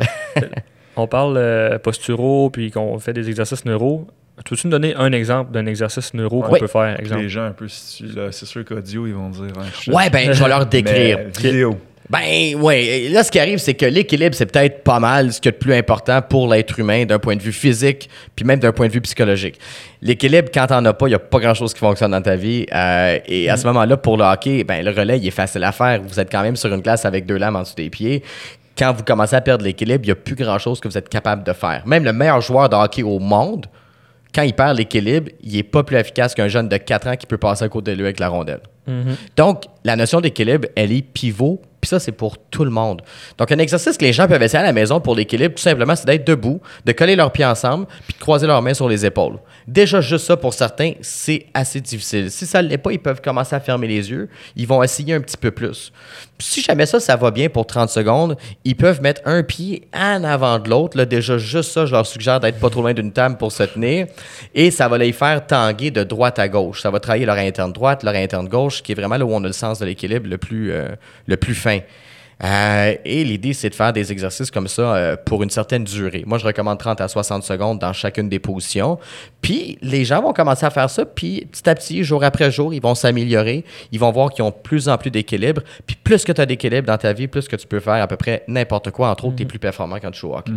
[0.97, 4.07] On parle euh, posturaux, puis qu'on fait des exercices neuro.
[4.44, 6.59] Peux-tu nous donner un exemple d'un exercice neuro qu'on Oui.
[6.61, 7.23] peut faire, exemple?
[7.23, 9.53] Les gens un peu, si tu- c'est sûr qu'audio, ils vont dire.
[9.59, 9.90] hein, je.
[9.92, 11.18] Ouais, ben, je vais leur décrire.
[11.18, 11.79] Mais vidéo.
[12.11, 13.09] Ben, ouais.
[13.11, 15.57] Là, ce qui arrive, c'est que l'équilibre, c'est peut-être pas mal ce qu'il y a
[15.57, 18.88] de plus important pour l'être humain d'un point de vue physique, puis même d'un point
[18.88, 19.59] de vue psychologique.
[20.03, 22.66] L'équilibre, quand t'en as pas, il n'y a pas grand-chose qui fonctionne dans ta vie.
[22.75, 25.73] Euh, et à ce moment-là, pour le hockey, ben, le relais, il est facile à
[25.73, 26.03] faire.
[26.03, 28.23] Vous êtes quand même sur une glace avec deux lames en dessous des pieds.
[28.77, 31.42] Quand vous commencez à perdre l'équilibre, il n'y a plus grand-chose que vous êtes capable
[31.44, 31.85] de faire.
[31.87, 33.64] Même le meilleur joueur de hockey au monde,
[34.35, 37.27] quand il perd l'équilibre, il est pas plus efficace qu'un jeune de 4 ans qui
[37.27, 38.61] peut passer à côté de lui avec la rondelle.
[39.37, 43.01] Donc, la notion d'équilibre, elle est pivot, puis ça, c'est pour tout le monde.
[43.38, 45.97] Donc, un exercice que les gens peuvent essayer à la maison pour l'équilibre, tout simplement,
[45.97, 49.07] c'est d'être debout, de coller leurs pieds ensemble, puis de croiser leurs mains sur les
[49.07, 49.38] épaules.
[49.66, 52.31] Déjà, juste ça, pour certains, c'est assez difficile.
[52.31, 54.29] Si ça ne l'est pas, ils peuvent commencer à fermer les yeux.
[54.55, 55.90] Ils vont essayer un petit peu plus.
[56.38, 60.25] Si jamais ça, ça va bien pour 30 secondes, ils peuvent mettre un pied en
[60.25, 60.97] avant de l'autre.
[60.97, 63.62] Là, déjà, juste ça, je leur suggère d'être pas trop loin d'une table pour se
[63.62, 64.07] tenir.
[64.55, 66.83] Et ça va les faire tanguer de droite à gauche.
[66.83, 69.44] Ça va travailler leur interne droite, leur interne gauche, qui est vraiment là où on
[69.44, 70.88] a le sens de l'équilibre le plus, euh,
[71.27, 71.79] le plus fin.
[72.42, 76.25] Euh, et l'idée, c'est de faire des exercices comme ça euh, pour une certaine durée.
[76.27, 78.99] Moi, je recommande 30 à 60 secondes dans chacune des positions.
[79.40, 82.75] Puis, les gens vont commencer à faire ça, puis petit à petit, jour après jour,
[82.75, 83.64] ils vont s'améliorer.
[83.92, 85.62] Ils vont voir qu'ils ont de plus en plus d'équilibre.
[85.87, 88.07] Puis, plus que tu as d'équilibre dans ta vie, plus que tu peux faire à
[88.09, 89.11] peu près n'importe quoi.
[89.11, 90.53] Entre autres, tu es plus performant quand tu joues au hockey.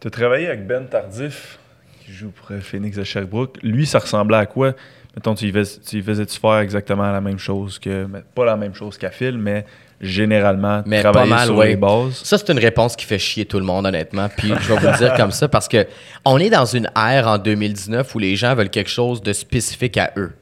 [0.00, 1.58] Tu as travaillé avec Ben Tardif,
[2.04, 3.58] qui joue pour euh, Phoenix de Sherbrooke.
[3.62, 4.72] Lui, ça ressemblait à quoi?
[5.16, 8.04] Mettons, tu y fais- tu y faisais-tu faire exactement la même chose que.
[8.06, 9.64] mais Pas la même chose qu'à Phil, mais
[10.00, 11.68] généralement, Mais travailler pas mal, sur ouais.
[11.68, 12.20] les bases.
[12.22, 14.28] Ça, c'est une réponse qui fait chier tout le monde, honnêtement.
[14.36, 15.86] Puis je vais vous le dire comme ça parce que
[16.24, 19.96] on est dans une ère en 2019 où les gens veulent quelque chose de spécifique
[19.96, 20.32] à eux.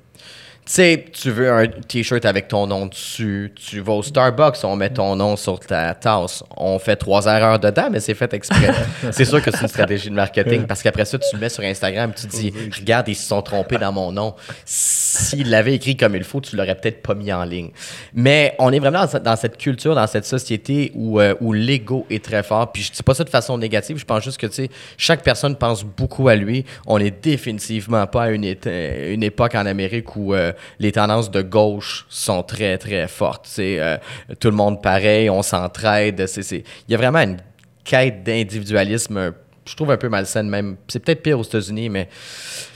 [0.65, 3.53] Tu sais, tu veux un t-shirt avec ton nom dessus.
[3.57, 6.45] Tu vas au Starbucks, on met ton nom sur ta tasse.
[6.57, 8.73] On fait trois erreurs dedans, mais c'est fait exprès.
[9.11, 11.65] c'est sûr que c'est une stratégie de marketing parce qu'après ça, tu le mets sur
[11.65, 14.35] Instagram tu dis Regarde, ils se sont trompés dans mon nom.
[14.65, 17.71] S'ils l'avaient écrit comme il faut, tu l'aurais peut-être pas mis en ligne.
[18.15, 22.25] Mais on est vraiment dans, cette- culture, dans cette société où, euh, où l'ego est
[22.25, 22.71] très fort.
[22.71, 25.25] Puis je dis pas ça de façon négative, je pense juste que tu sais, chaque
[25.25, 26.65] personne pense beaucoup à lui.
[26.87, 31.43] On est définitivement pas à une, une époque en Amérique où euh, les tendances de
[31.43, 33.49] gauche sont très, très fortes.
[33.59, 33.97] Euh,
[34.41, 36.25] tout le monde pareil, on s'entraide.
[36.51, 37.39] Il y a vraiment une
[37.85, 39.33] quête d'individualisme,
[39.67, 40.77] je trouve un peu malsaine même.
[40.89, 42.09] C'est peut-être pire aux États-Unis, mais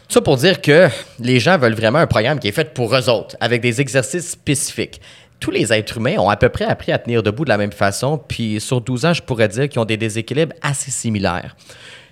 [0.09, 3.09] ça pour dire que les gens veulent vraiment un programme qui est fait pour eux
[3.09, 5.01] autres, avec des exercices spécifiques.
[5.41, 7.73] Tous les êtres humains ont à peu près appris à tenir debout de la même
[7.73, 11.57] façon, puis sur 12 ans, je pourrais dire qu'ils ont des déséquilibres assez similaires.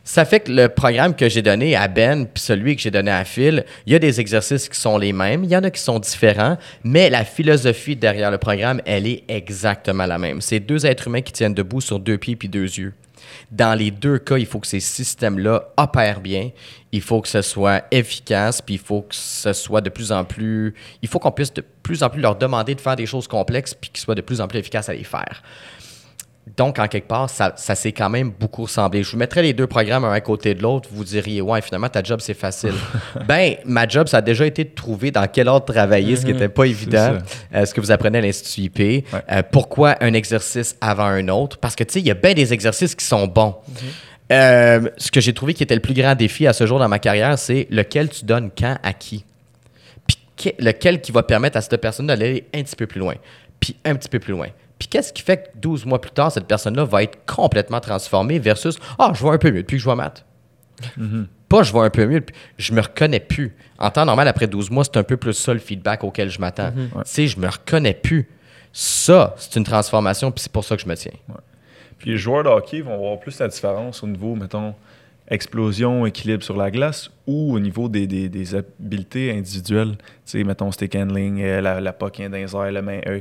[0.06, 3.10] Ça fait que le programme que j'ai donné à Ben puis celui que j'ai donné
[3.10, 5.70] à Phil, il y a des exercices qui sont les mêmes, il y en a
[5.70, 10.42] qui sont différents, mais la philosophie derrière le programme, elle est exactement la même.
[10.42, 12.92] C'est deux êtres humains qui tiennent debout sur deux pieds puis deux yeux.
[13.50, 16.50] Dans les deux cas, il faut que ces systèmes-là opèrent bien,
[16.92, 20.24] il faut que ce soit efficace, puis il faut que ce soit de plus en
[20.24, 20.74] plus...
[21.00, 23.74] Il faut qu'on puisse de plus en plus leur demander de faire des choses complexes,
[23.74, 25.42] puis qu'ils soient de plus en plus efficaces à les faire.
[26.58, 29.02] Donc, en quelque part, ça, ça s'est quand même beaucoup ressemblé.
[29.02, 31.88] Je vous mettrais les deux programmes un à côté de l'autre, vous diriez, ouais, finalement,
[31.88, 32.74] ta job, c'est facile.
[33.26, 36.32] ben, ma job, ça a déjà été de trouver dans quel ordre travailler, ce qui
[36.32, 37.14] n'était pas évident,
[37.54, 39.06] euh, ce que vous apprenez à l'Institut IP.
[39.32, 41.56] Euh, pourquoi un exercice avant un autre?
[41.56, 43.54] Parce que, tu sais, il y a bien des exercices qui sont bons.
[44.32, 46.88] Euh, ce que j'ai trouvé qui était le plus grand défi à ce jour dans
[46.88, 49.24] ma carrière, c'est lequel tu donnes quand à qui?
[50.06, 53.14] Puis que- lequel qui va permettre à cette personne d'aller un petit peu plus loin,
[53.60, 54.48] puis un petit peu plus loin.
[54.78, 58.38] Puis qu'est-ce qui fait que 12 mois plus tard, cette personne-là va être complètement transformée
[58.38, 60.24] versus Ah, je vois un peu mieux depuis que je vois maths.
[61.48, 63.54] Pas je vois un peu mieux, puis je me reconnais plus.
[63.78, 66.40] En temps normal, après 12 mois, c'est un peu plus ça le feedback auquel je
[66.40, 66.72] m'attends.
[66.72, 68.28] Tu sais, je me reconnais plus.
[68.72, 71.12] Ça, c'est une transformation, puis c'est pour ça que je me tiens.
[71.98, 74.74] Puis les joueurs de hockey vont voir plus la différence au niveau, mettons,
[75.28, 79.96] explosion, équilibre sur la glace ou au niveau des, des, des habiletés individuelles.
[80.26, 83.20] Tu sais, mettons, stick handling, euh, la, la puck dans les airs, la main œil.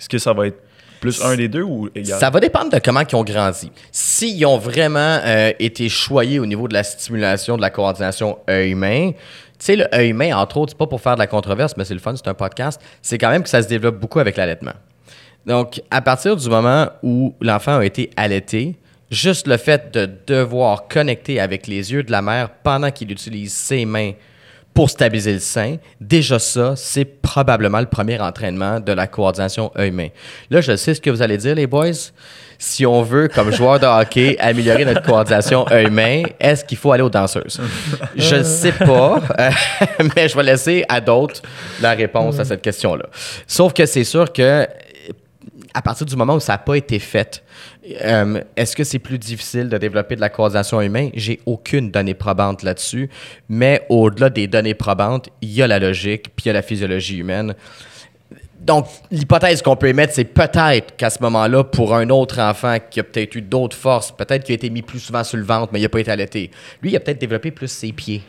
[0.00, 0.60] Est-ce que ça va être
[1.04, 2.18] plus un des deux ou égal?
[2.18, 3.70] Ça va dépendre de comment ils ont grandi.
[3.92, 9.12] S'ils ont vraiment euh, été choyés au niveau de la stimulation, de la coordination œil-main,
[9.12, 9.18] tu
[9.58, 12.00] sais, le œil-main, entre autres, c'est pas pour faire de la controverse, mais c'est le
[12.00, 14.74] fun, c'est un podcast, c'est quand même que ça se développe beaucoup avec l'allaitement.
[15.46, 18.76] Donc, à partir du moment où l'enfant a été allaité,
[19.10, 23.52] juste le fait de devoir connecter avec les yeux de la mère pendant qu'il utilise
[23.52, 24.12] ses mains
[24.74, 30.08] pour stabiliser le sein, déjà ça, c'est probablement le premier entraînement de la coordination œil-main.
[30.50, 31.92] Là, je sais ce que vous allez dire, les boys.
[32.58, 37.02] Si on veut, comme joueur de hockey, améliorer notre coordination œil-main, est-ce qu'il faut aller
[37.02, 37.60] aux danseuses?
[38.16, 39.50] Je ne sais pas, euh,
[40.16, 41.40] mais je vais laisser à d'autres
[41.80, 43.06] la réponse à cette question-là.
[43.46, 44.66] Sauf que c'est sûr que
[45.74, 47.42] à partir du moment où ça n'a pas été fait,
[48.02, 51.10] euh, est-ce que c'est plus difficile de développer de la coordination humaine?
[51.14, 53.10] J'ai aucune donnée probante là-dessus,
[53.48, 56.62] mais au-delà des données probantes, il y a la logique, puis il y a la
[56.62, 57.54] physiologie humaine.
[58.60, 63.00] Donc, l'hypothèse qu'on peut émettre, c'est peut-être qu'à ce moment-là, pour un autre enfant qui
[63.00, 65.70] a peut-être eu d'autres forces, peut-être qu'il a été mis plus souvent sur le ventre,
[65.70, 68.22] mais il n'a pas été allaité, lui, il a peut-être développé plus ses pieds.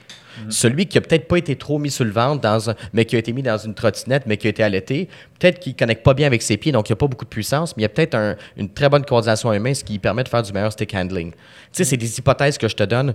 [0.49, 3.15] Celui qui a peut-être pas été trop mis sur le ventre, dans un- mais qui
[3.15, 5.07] a été mis dans une trottinette, mais qui a été allaité,
[5.39, 7.25] peut-être qu'il ne connecte pas bien avec ses pieds, donc il n'y a pas beaucoup
[7.25, 9.99] de puissance, mais il y a peut-être un- une très bonne coordination humaine, ce qui
[9.99, 11.31] permet de faire du meilleur stick handling.
[11.31, 11.37] Tu
[11.71, 13.13] sais, c'est des hypothèses que je te donne,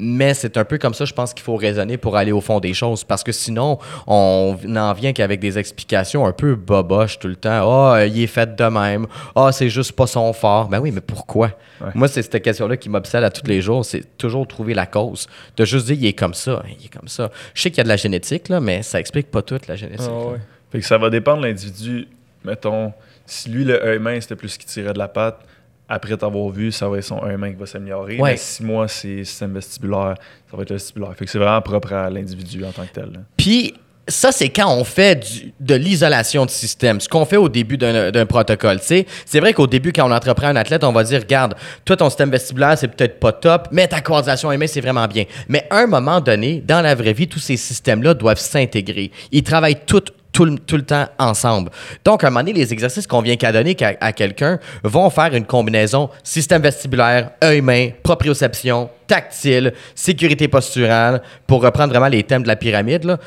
[0.00, 2.60] mais c'est un peu comme ça, je pense qu'il faut raisonner pour aller au fond
[2.60, 7.28] des choses, parce que sinon, on n'en vient qu'avec des explications un peu boboches tout
[7.28, 7.92] le temps.
[7.92, 9.06] Ah, il est fait de même.
[9.34, 10.68] Ah, c'est juste pas son fort.
[10.68, 11.50] Ben oui, mais pourquoi?
[11.94, 15.26] Moi, c'est cette question-là qui m'obsède à tous les jours, c'est toujours trouver la cause.
[15.56, 17.30] De juste dire, il est comme ça, il est comme ça.
[17.54, 19.76] Je sais qu'il y a de la génétique, là, mais ça explique pas toute la
[19.76, 20.10] génétique.
[20.10, 20.38] Ah ouais.
[20.70, 22.08] Fait que ça va dépendre de l'individu.
[22.44, 22.92] Mettons,
[23.26, 25.40] si lui, le œil main, c'était plus ce qui tirait de la patte,
[25.90, 28.16] après t'avoir vu, ça va être son œil main qui va s'améliorer.
[28.18, 28.30] Ouais.
[28.32, 30.14] Mais si moi, c'est système vestibulaire,
[30.50, 31.12] ça va être le vestibulaire.
[31.16, 33.10] Fait que c'est vraiment propre à l'individu en tant que tel.
[33.36, 33.74] Puis
[34.08, 37.76] ça, c'est quand on fait du- de l'isolation de système, ce qu'on fait au début
[37.78, 38.78] d'un protocole.
[38.82, 39.06] C'est
[39.38, 42.30] vrai qu'au début, quand on entreprend un athlète, on va dire, regarde, toi, ton système
[42.30, 45.24] vestibulaire, c'est peut-être pas top, mais ta coordination aimée, c'est vraiment bien.
[45.48, 49.12] Mais à un moment donné, dans la vraie vie, tous ces systèmes-là doivent s'intégrer.
[49.30, 51.70] Ils travaillent tout, tout, le- tout le temps ensemble.
[52.04, 55.10] Donc, à un moment donné, les exercices qu'on vient qu'à donner qu'à- à quelqu'un vont
[55.10, 62.42] faire une combinaison système vestibulaire, œil-main, proprioception, tactile, sécurité posturale, pour reprendre vraiment les thèmes
[62.42, 63.04] de la pyramide.
[63.04, 63.18] Là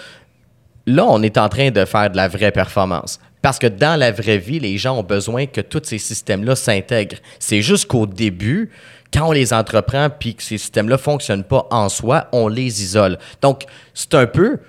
[0.85, 3.19] là, on est en train de faire de la vraie performance.
[3.41, 7.17] Parce que dans la vraie vie, les gens ont besoin que tous ces systèmes-là s'intègrent.
[7.39, 8.69] C'est juste qu'au début,
[9.13, 12.81] quand on les entreprend puis que ces systèmes-là ne fonctionnent pas en soi, on les
[12.83, 13.17] isole.
[13.41, 13.63] Donc,
[13.93, 14.59] c'est un peu.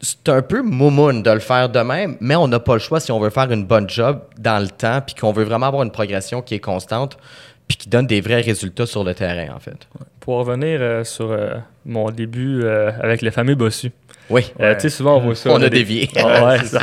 [0.00, 3.00] C'est un peu moumoune de le faire de même, mais on n'a pas le choix
[3.00, 5.82] si on veut faire une bonne job dans le temps puis qu'on veut vraiment avoir
[5.82, 7.18] une progression qui est constante
[7.66, 9.88] puis qui donne des vrais résultats sur le terrain, en fait.
[10.20, 13.90] Pour revenir euh, sur euh, mon début euh, avec le fameux bossu.
[14.30, 14.52] Oui.
[14.60, 14.76] Euh, Ouais.
[14.76, 15.50] tu sais, souvent, on voit ça.
[15.50, 16.08] On a des- dévié.
[16.16, 16.80] Ah ouais, ça.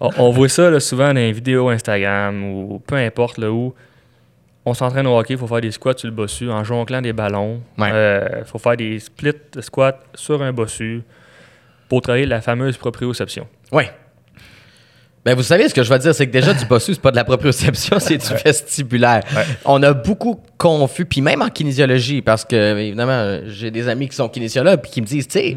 [0.00, 3.74] On, on voit ça là, souvent dans les vidéos Instagram ou peu importe là, où
[4.66, 7.12] on s'entraîne au hockey, il faut faire des squats sur le bossu en jonglant des
[7.12, 7.60] ballons.
[7.78, 8.42] Il Ouais.
[8.44, 11.02] faut faire des splits de squats sur un bossu
[11.92, 13.46] pour travailler la fameuse proprioception.
[13.70, 13.82] Oui.
[15.26, 17.10] Ben, vous savez, ce que je vais dire, c'est que déjà, du bossu, c'est pas
[17.10, 19.20] de la proprioception, c'est du vestibulaire.
[19.66, 24.16] On a beaucoup confus, puis même en kinésiologie, parce que, évidemment, j'ai des amis qui
[24.16, 25.56] sont kinésiologues, puis qui me disent, tu sais,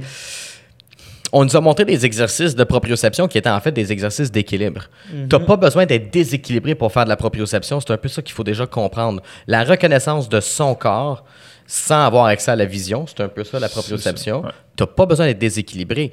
[1.31, 4.89] on nous a montré des exercices de proprioception qui étaient en fait des exercices d'équilibre.
[5.09, 7.79] Tu n'as pas besoin d'être déséquilibré pour faire de la proprioception.
[7.79, 9.21] C'est un peu ça qu'il faut déjà comprendre.
[9.47, 11.23] La reconnaissance de son corps,
[11.67, 13.05] sans avoir accès à la vision.
[13.07, 14.43] C'est un peu ça la proprioception.
[14.43, 14.51] ouais.
[14.75, 16.11] Tu n'as pas besoin d'être déséquilibré.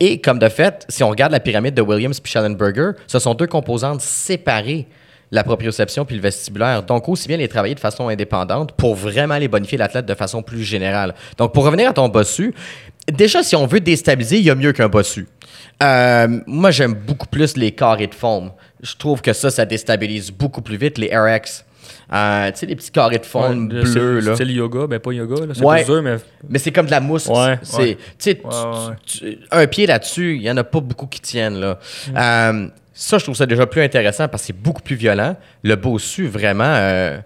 [0.00, 3.34] Et comme de fait, si on regarde la pyramide de Williams et Schellenberger, ce sont
[3.34, 4.88] deux composantes séparées,
[5.30, 6.82] la proprioception puis le vestibulaire.
[6.82, 10.42] Donc, aussi bien les travailler de façon indépendante pour vraiment les bonifier l'athlète de façon
[10.42, 11.14] plus générale.
[11.38, 12.52] Donc, pour revenir à ton bossu,
[13.10, 15.28] déjà, si on veut déstabiliser, il y a mieux qu'un bossu.
[15.82, 18.50] Euh, moi, j'aime beaucoup plus les carrés de foam.
[18.82, 21.64] Je trouve que ça, ça déstabilise beaucoup plus vite les RX.
[22.12, 23.86] Euh, tu sais, les petits carrés de foam Ouais, bleus,
[24.20, 24.34] c'est- là.
[24.38, 25.54] Le yoga, ben pas yoga, là.
[25.54, 25.82] C'est Ouais.
[25.82, 26.16] plus dur, mais
[26.48, 27.26] Mais c'est comme de la mousse.
[27.26, 27.58] Ouais.
[27.62, 28.40] C'est, tu sais,
[29.06, 31.58] tu- un pied là-dessus, il n'y en a pas beaucoup qui tiennent.
[31.58, 31.78] Là.
[32.14, 35.36] Euh, ça, je trouve ça déjà plus intéressant parce que c'est beaucoup plus violent.
[35.62, 37.16] Le bossu, vraiment, euh,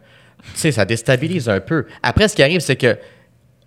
[0.55, 1.87] tu sais, ça déstabilise un peu.
[2.03, 2.97] Après, ce qui arrive, c'est que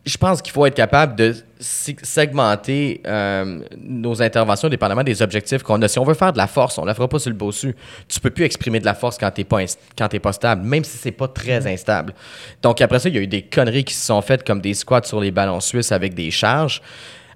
[0.09, 5.63] je pense qu'il faut être capable de se- segmenter euh, nos interventions dépendamment des objectifs
[5.63, 5.87] qu'on a.
[5.87, 7.75] Si on veut faire de la force, on ne la fera pas sur le bossu.
[8.07, 9.59] Tu peux plus exprimer de la force quand tu n'es pas,
[9.97, 12.13] quand stable, même si c'est pas très instable.
[12.61, 14.73] Donc après ça, il y a eu des conneries qui se sont faites comme des
[14.73, 16.81] squats sur les ballons suisses avec des charges.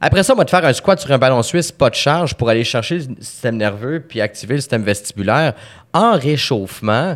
[0.01, 2.33] Après ça, on va te faire un squat sur un ballon suisse, pas de charge,
[2.35, 5.53] pour aller chercher le système nerveux puis activer le système vestibulaire
[5.93, 7.15] en réchauffement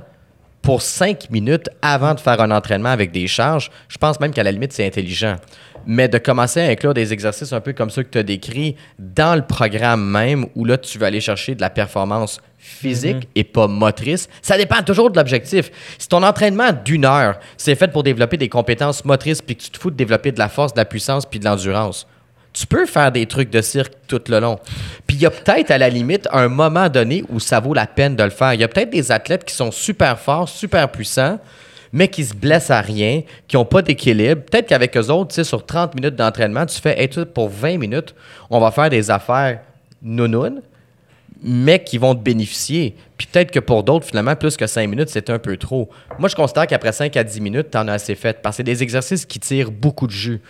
[0.62, 4.44] pour 5 minutes avant de faire un entraînement avec des charges, je pense même qu'à
[4.44, 5.38] la limite, c'est intelligent.
[5.86, 8.76] Mais de commencer à inclure des exercices un peu comme ceux que tu as décrits
[9.00, 13.46] dans le programme même, où là, tu vas aller chercher de la performance physique et
[13.46, 15.72] pas motrice, ça dépend toujours de l'objectif.
[15.98, 19.70] Si ton entraînement d'une heure, c'est fait pour développer des compétences motrices, puis que tu
[19.70, 22.08] te fous de développer de la force, de la puissance, puis de l'endurance,
[22.58, 24.58] tu peux faire des trucs de cirque tout le long.
[25.06, 27.86] Puis il y a peut-être à la limite un moment donné où ça vaut la
[27.86, 28.54] peine de le faire.
[28.54, 31.40] Il y a peut-être des athlètes qui sont super forts, super puissants,
[31.94, 34.42] mais qui se blessent à rien, qui n'ont pas d'équilibre.
[34.42, 37.78] Peut-être qu'avec eux autres, tu sais, sur 30 minutes d'entraînement, tu fais, hey, pour 20
[37.78, 38.16] minutes,
[38.50, 39.60] on va faire des affaires
[40.02, 40.62] nounounes,
[41.44, 42.96] mais qui vont te bénéficier.
[43.18, 45.90] Puis peut-être que pour d'autres, finalement, plus que 5 minutes, c'est un peu trop.
[46.18, 48.58] Moi, je considère qu'après 5 à 10 minutes, tu en as assez fait, parce que
[48.58, 50.42] c'est des exercices qui tirent beaucoup de jus.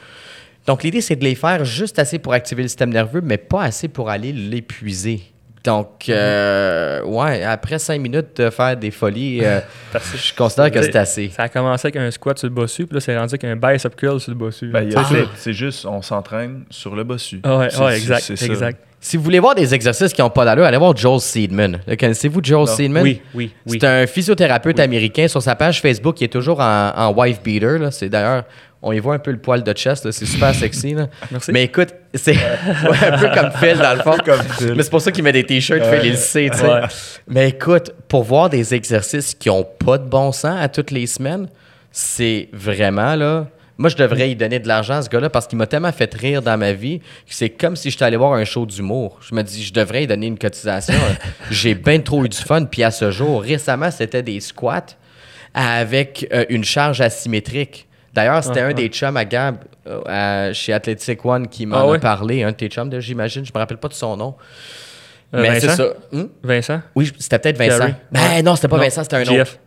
[0.68, 3.64] Donc, l'idée, c'est de les faire juste assez pour activer le système nerveux, mais pas
[3.64, 5.22] assez pour aller l'épuiser.
[5.64, 9.60] Donc, euh, ouais, après 5 minutes de faire des folies, euh,
[9.94, 11.30] je considère que c'est assez.
[11.30, 13.56] Ça a commencé avec un squat sur le bossu, puis là, c'est rendu avec un
[13.56, 14.68] bicep curl sur le bossu.
[14.68, 14.90] Ben,
[15.36, 17.42] c'est- juste, on s'entraîne sur le bossu.
[17.44, 18.80] Ah ouais, C'est- ouais, exact, exact.
[19.00, 21.80] Si vous voulez voir des exercices qui n'ont pas d'allure, allez voir Joel Seedman.
[21.88, 22.76] Le Connaissez-vous Joel Non.
[22.76, 23.04] Seedman?
[23.04, 23.78] Oui, oui, oui.
[23.80, 25.28] C'est un physiothérapeute américain.
[25.28, 27.78] Sur sa page Facebook, il est toujours en, en wife beater.
[27.78, 27.92] là.
[27.92, 28.44] C'est d'ailleurs,
[28.82, 30.10] on y voit un peu le poil de chest.
[30.12, 30.94] C'est super sexy.
[30.96, 31.08] là.
[31.32, 31.52] Merci.
[31.52, 34.18] Mais écoute, c'est ouais, un peu comme Phil dans le fond.
[34.26, 34.40] Comme.
[34.76, 35.84] Mais c'est pour ça qu'il met des t-shirts.
[35.86, 36.66] Phil il le sait, tu sais.
[36.68, 36.82] Ouais.
[37.28, 41.06] Mais écoute, pour voir des exercices qui ont pas de bon sens à toutes les
[41.06, 41.48] semaines,
[41.92, 43.48] c'est vraiment là.
[43.78, 46.12] Moi, je devrais y donner de l'argent à ce gars-là parce qu'il m'a tellement fait
[46.14, 49.20] rire dans ma vie que c'est comme si j'étais allé voir un show d'humour.
[49.22, 50.96] Je me dis, je devrais y donner une cotisation.
[51.52, 52.66] J'ai bien trop eu du fun.
[52.66, 54.86] Puis à ce jour, récemment, c'était des squats
[55.54, 57.88] avec euh, une charge asymétrique.
[58.14, 58.74] D'ailleurs, c'était Ah, un ah.
[58.74, 62.42] des chums à Gab euh, à- chez Athletic One qui m'en Ah a parlé.
[62.44, 63.46] Un de tes chums, j'imagine.
[63.46, 64.36] Je me rappelle pas de son nom.
[65.36, 65.88] Euh, Mais c'est ça.
[66.12, 66.30] Hum?
[66.42, 66.82] Vincent?
[66.96, 67.94] Oui, c'était peut-être Vincent.
[68.12, 68.84] Ben non, c'était pas Non.
[68.84, 69.32] Vincent, c'était un autre.
[69.34, 69.60] GF.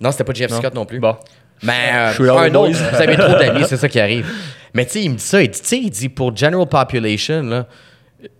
[0.00, 0.50] Non, c'était pas Jeff.
[0.52, 0.98] Scott non plus.
[0.98, 1.16] Bon.
[1.64, 2.68] Mais euh, suis là, un boys.
[2.68, 4.26] autre, vous avez trop d'amis, c'est ça qui arrive.
[4.74, 6.66] Mais tu sais, il me dit ça, il dit, tu sais, il dit pour general
[6.66, 7.66] population, là,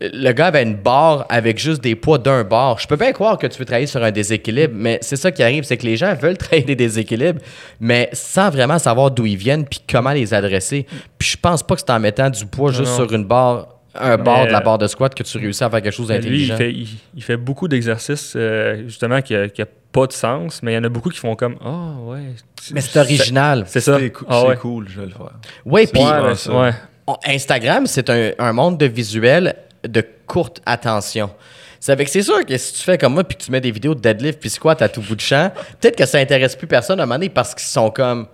[0.00, 2.78] le gars avait une barre avec juste des poids d'un bar.
[2.78, 5.42] Je peux bien croire que tu veux travailler sur un déséquilibre, mais c'est ça qui
[5.42, 7.40] arrive, c'est que les gens veulent travailler des déséquilibres,
[7.80, 10.86] mais sans vraiment savoir d'où ils viennent puis comment les adresser.
[11.18, 13.06] Puis je pense pas que c'est en mettant du poids juste non.
[13.06, 15.70] sur une barre, un bord de la euh, barre de squat que tu réussis à
[15.70, 16.56] faire quelque chose Mais Lui, il d'intelligent.
[16.56, 19.48] fait, il, il fait beaucoup d'exercices, euh, justement, qui n'a
[19.94, 22.34] pas de sens, mais il y en a beaucoup qui font comme Ah, ouais.
[22.72, 23.64] Mais c'est original.
[23.66, 23.98] C'est ça.
[23.98, 24.56] C'est cou- Ah ouais.
[24.56, 25.30] cool, je vais le faire.
[25.64, 26.72] Oui, puis Ouais,
[27.26, 31.30] Instagram, c'est un, un monde de visuels de courte attention.
[31.78, 33.70] C'est avec c'est sûr que si tu fais comme moi puis que tu mets des
[33.70, 36.66] vidéos de deadlift puis squat à tout bout de champ, peut-être que ça intéresse plus
[36.66, 38.26] personne à un moment donné parce qu'ils sont comme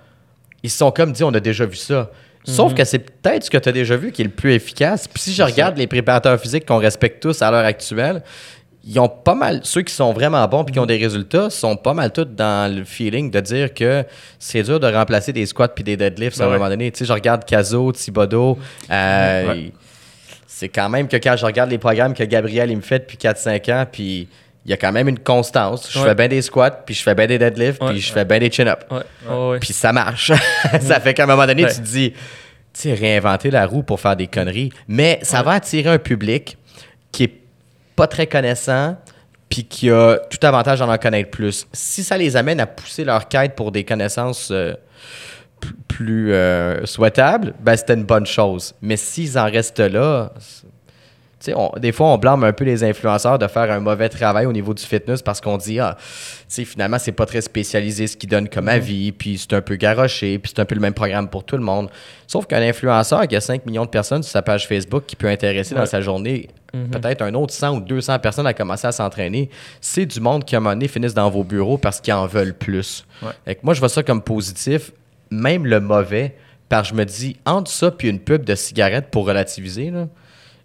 [0.63, 2.11] ils se sont comme dit on a déjà vu ça.
[2.45, 5.07] Sauf que c'est peut-être ce que tu as déjà vu qui est le plus efficace.
[5.07, 8.23] Puis si je regarde les préparateurs physiques qu'on respecte tous à l'heure actuelle,
[8.85, 11.77] ils ont pas mal, ceux qui sont vraiment bons puis qui ont des résultats, sont
[11.77, 14.05] pas mal tous dans le feeling de dire que
[14.39, 16.53] c'est dur de remplacer des squats puis des deadlifts à un ouais.
[16.55, 16.91] moment donné.
[16.91, 18.59] Tu sais, je regarde Caso, Thibodeau,
[18.91, 19.73] euh, Ouais.
[20.47, 23.19] c'est quand même que quand je regarde les programmes que Gabriel il me fait depuis
[23.19, 24.29] 4-5 ans, puis
[24.65, 25.91] il y a quand même une constance.
[25.93, 26.09] Je Ouais.
[26.09, 27.91] fais bien des squats, puis je fais bien des deadlifts, Ouais.
[27.93, 28.85] puis je fais bien des chin-ups.
[28.91, 28.99] Ouais.
[29.29, 29.59] Ouais, ouais.
[29.59, 30.33] Puis ça marche.
[30.81, 31.71] ça fait qu'à un moment donné, Ouais.
[31.75, 32.19] tu te dis, tu
[32.73, 34.71] sais, réinventer la roue pour faire des conneries.
[34.89, 36.57] Mais ça va attirer un public
[37.13, 37.33] qui est
[38.01, 38.97] pas très connaissant,
[39.51, 41.67] puis qui a tout avantage d'en en connaître plus.
[41.75, 44.73] Si ça les amène à pousser leur quête pour des connaissances euh,
[45.87, 48.75] plus euh, souhaitables, ben c'était une bonne chose.
[48.81, 50.33] Mais s'ils en restent là,
[51.55, 54.53] on- des fois, on blâme un peu les influenceurs de faire un mauvais travail au
[54.53, 56.05] niveau du fitness parce qu'on dit, ah, tu
[56.49, 59.77] sais, finalement, c'est pas très spécialisé ce qu'ils donnent comme avis, puis c'est un peu
[59.77, 61.89] garoché, puis c'est un peu le même programme pour tout le monde.
[62.27, 65.29] Sauf qu'un influenceur qui a 5 millions de personnes sur sa page Facebook qui peut
[65.29, 66.49] intéresser dans sa journée
[66.93, 70.55] peut-être un autre 100 ou 200 personnes à commencer à s'entraîner, c'est du monde qui,
[70.55, 73.05] à un moment donné, finissent dans vos bureaux parce qu'ils en veulent plus.
[73.23, 73.59] Ouais.
[73.65, 74.93] Moi, je vois ça comme positif,
[75.33, 76.37] même le mauvais,
[76.69, 80.07] parce que je me dis, entre ça puis une pub de cigarette pour relativiser, là,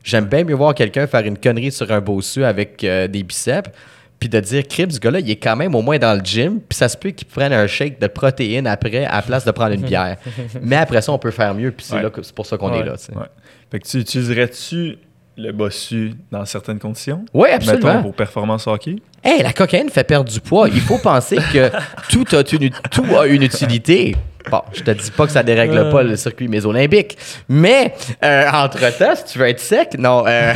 [0.06, 3.70] j'aime bien mieux voir quelqu'un faire une connerie sur un bossu avec euh, des biceps,
[4.18, 6.62] puis de dire, crib, ce gars-là, il est quand même au moins dans le gym,
[6.62, 9.52] puis ça se peut qu'il prenne un shake de protéines après, à la place de
[9.52, 10.16] prendre une bière.
[10.62, 12.04] Mais après ça, on peut faire mieux, puis c'est Ouais.
[12.04, 12.94] là que- c'est pour ça qu'on Ouais, est là.
[12.94, 13.26] ouais.
[13.70, 14.98] Fait que tu utiliserais-tu
[15.38, 17.26] le bossu dans certaines conditions?
[17.34, 17.88] Oui, absolument.
[17.90, 18.96] Mettons pour performance hockey?
[19.28, 20.70] Hey, la cocaïne fait perdre du poids.
[20.70, 21.72] Il faut penser que
[22.12, 24.16] tout a une, tout a une utilité.
[24.52, 27.18] Bon, je te dis pas que ça dérègle pas le circuit mésolimbique,
[27.50, 30.54] mais euh, entre-temps, si tu veux être sec, non, euh,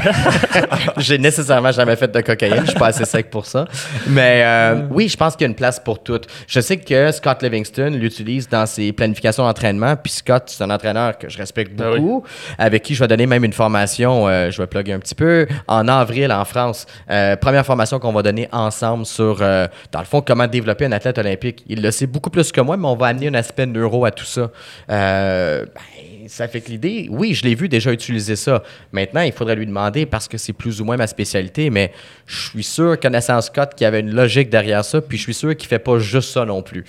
[0.97, 3.65] j'ai nécessairement jamais fait de cocaïne, je suis pas assez sec pour ça.
[4.05, 6.21] Mais euh, oui, je pense qu'il y a une place pour tout.
[6.47, 11.17] Je sais que Scott Livingston l'utilise dans ses planifications d'entraînement, puis Scott, c'est un entraîneur
[11.17, 11.99] que je respecte Ah oui.
[11.99, 12.23] beaucoup,
[12.59, 15.47] avec qui je vais donner même une formation, euh, je vais plugger un petit peu,
[15.67, 16.85] en avril en France.
[17.09, 20.91] Euh, première formation qu'on va donner ensemble sur, euh, dans le fond, comment développer un
[20.91, 21.63] athlète olympique.
[21.67, 24.11] Il le sait beaucoup plus que moi, mais on va amener un aspect neuro à
[24.11, 24.51] tout ça.
[24.89, 28.63] Euh, ben, ça fait que l'idée, oui, je l'ai vu déjà utiliser ça.
[28.91, 31.91] Maintenant, il faudrait lui demander parce que c'est plus ou moins ma spécialité, mais
[32.25, 35.33] je suis sûr, connaissant Scott, qu'il y avait une logique derrière ça, puis je suis
[35.33, 36.83] sûr qu'il fait pas juste ça non plus.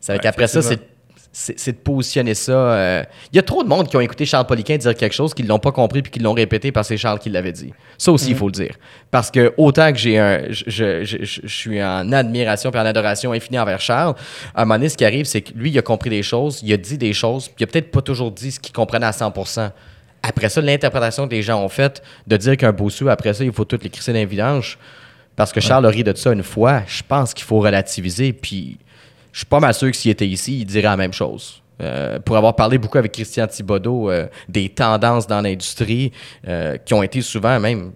[0.00, 0.80] Ça fait Ouais, qu'après ça, c'est.
[1.32, 2.52] C'est de positionner ça.
[2.52, 3.02] euh,
[3.32, 5.42] Il y a trop de monde qui ont écouté Charles Poliquin dire quelque chose, qui
[5.44, 7.72] ne l'ont pas compris puis qui l'ont répété parce que c'est Charles qui l'avait dit.
[7.96, 8.74] Ça aussi, il faut le dire.
[9.10, 10.44] Parce que autant que j'ai un.
[10.50, 10.64] Je,
[11.04, 14.14] je- je- suis en admiration et en adoration infinie envers Charles,
[14.54, 16.60] à un moment donné, ce qui arrive, c'est que lui, il a compris des choses,
[16.62, 19.06] il a dit des choses, puis il a peut-être pas toujours dit ce qu'il comprenait
[19.06, 19.70] à 100%
[20.22, 23.52] Après ça, l'interprétation que les gens ont faite de dire qu'un sou, après ça, il
[23.52, 24.78] faut tout les crisser dans les vidanges.
[25.36, 28.32] Parce que Charles a ri de ça une fois, je pense qu'il faut relativiser.
[28.32, 28.78] Puis
[29.32, 31.62] je suis pas mal sûr que s'il était ici, il dirait la même chose.
[31.80, 36.12] Euh, pour avoir parlé beaucoup avec Christian Thibodeau euh, des tendances dans l'industrie
[36.48, 37.92] euh, qui ont été souvent même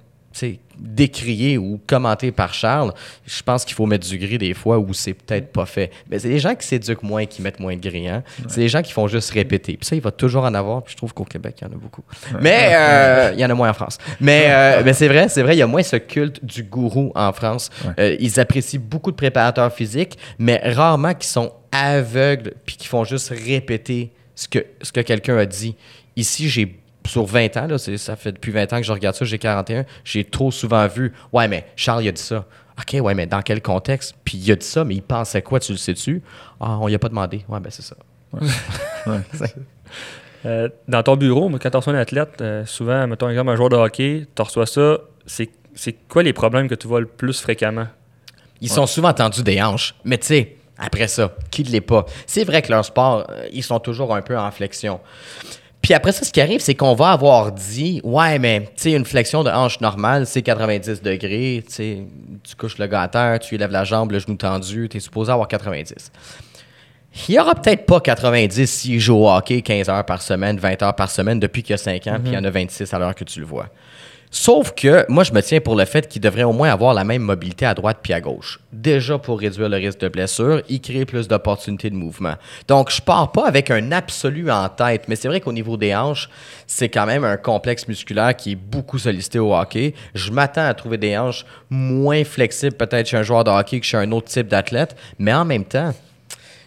[0.78, 2.92] décriées ou commentées par Charles,
[3.26, 5.90] je pense qu'il faut mettre du gris des fois où c'est peut-être pas fait.
[6.10, 8.08] Mais c'est les gens qui s'éduquent moins qui mettent moins de gris.
[8.08, 8.22] hein.
[8.48, 9.76] C'est les gens qui font juste répéter.
[9.76, 10.82] Puis ça, il va toujours en avoir.
[10.82, 12.02] Puis je trouve qu'au Québec, il y en a beaucoup.
[12.40, 13.98] Mais euh, il y en a moins en France.
[14.20, 17.12] Mais, euh, mais c'est vrai, c'est vrai, il y a moins ce culte du gourou
[17.14, 17.70] en France.
[17.98, 23.04] Euh, ils apprécient beaucoup de préparateurs physiques, mais rarement qui sont aveugles puis qui font
[23.04, 25.76] juste répéter ce que, ce que quelqu'un a dit.
[26.16, 29.14] Ici, j'ai sur 20 ans, là, c'est- ça fait depuis 20 ans que je regarde
[29.16, 32.44] ça, j'ai 41, j'ai trop souvent vu Ouais, mais Charles, il a dit ça.
[32.78, 34.14] OK, ouais, mais dans quel contexte?
[34.24, 36.22] Puis il a dit ça, mais il pensait quoi, tu le sais-tu?
[36.60, 37.44] Ah, on y a pas demandé.
[37.48, 37.96] Ouais, ben c'est ça.
[40.44, 43.68] Euh, dans ton bureau, quand tu reçois un athlète, euh, souvent, mettons exemple un joueur
[43.68, 47.40] de hockey, tu reçois ça, c'est c'est quoi les problèmes que tu vois le plus
[47.40, 47.86] fréquemment?
[48.60, 49.94] Ils sont souvent tendus des hanches.
[50.04, 52.04] Mais tu sais, après ça, qui ne l'est pas?
[52.26, 55.00] C'est vrai que leur sport, euh, ils sont toujours un peu en flexion.
[55.82, 58.92] Puis après ça, ce qui arrive, c'est qu'on va avoir dit, ouais, mais tu sais,
[58.92, 61.64] une flexion de hanche normale, c'est 90 degrés.
[61.66, 62.02] Tu sais,
[62.44, 65.00] tu couches le gars à terre, tu lèves la jambe, le genou tendu, tu es
[65.00, 66.12] supposé avoir 90.
[67.28, 70.82] Il n'y aura peut-être pas 90 s'il joue au hockey 15 heures par semaine, 20
[70.82, 72.94] heures par semaine depuis qu'il y a 5 ans, puis il y en a 26
[72.94, 73.66] à l'heure que tu le vois.
[74.34, 77.04] Sauf que moi, je me tiens pour le fait qu'il devrait au moins avoir la
[77.04, 78.60] même mobilité à droite puis à gauche.
[78.72, 82.36] Déjà pour réduire le risque de blessure, il crée plus d'opportunités de mouvement.
[82.66, 85.94] Donc, je pars pas avec un absolu en tête, mais c'est vrai qu'au niveau des
[85.94, 86.30] hanches,
[86.66, 89.92] c'est quand même un complexe musculaire qui est beaucoup sollicité au hockey.
[90.14, 93.86] Je m'attends à trouver des hanches moins flexibles peut-être chez un joueur de hockey que
[93.86, 95.92] chez un autre type d'athlète, mais en même temps,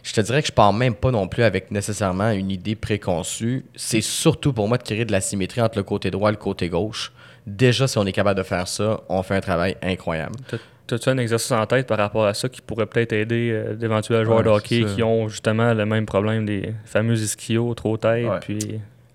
[0.04, 3.66] je te dirais que je pars même pas non plus avec nécessairement une idée préconçue.
[3.76, 6.38] C'est surtout pour moi de créer de la symétrie entre le côté droit et le
[6.38, 7.12] côté gauche.
[7.46, 10.36] Déjà, si on est capable de faire ça, on fait un travail incroyable.
[10.50, 10.58] T'as-
[10.96, 14.24] As-tu un exercice en tête par rapport à ça qui pourrait peut-être aider euh, d'éventuels
[14.24, 18.28] joueurs Ouais, de hockey qui ont justement le même problème des fameux ischios, trop tête,
[18.28, 18.40] Ouais.
[18.40, 18.60] puis...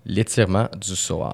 [0.05, 1.31] L'étirement du psoas.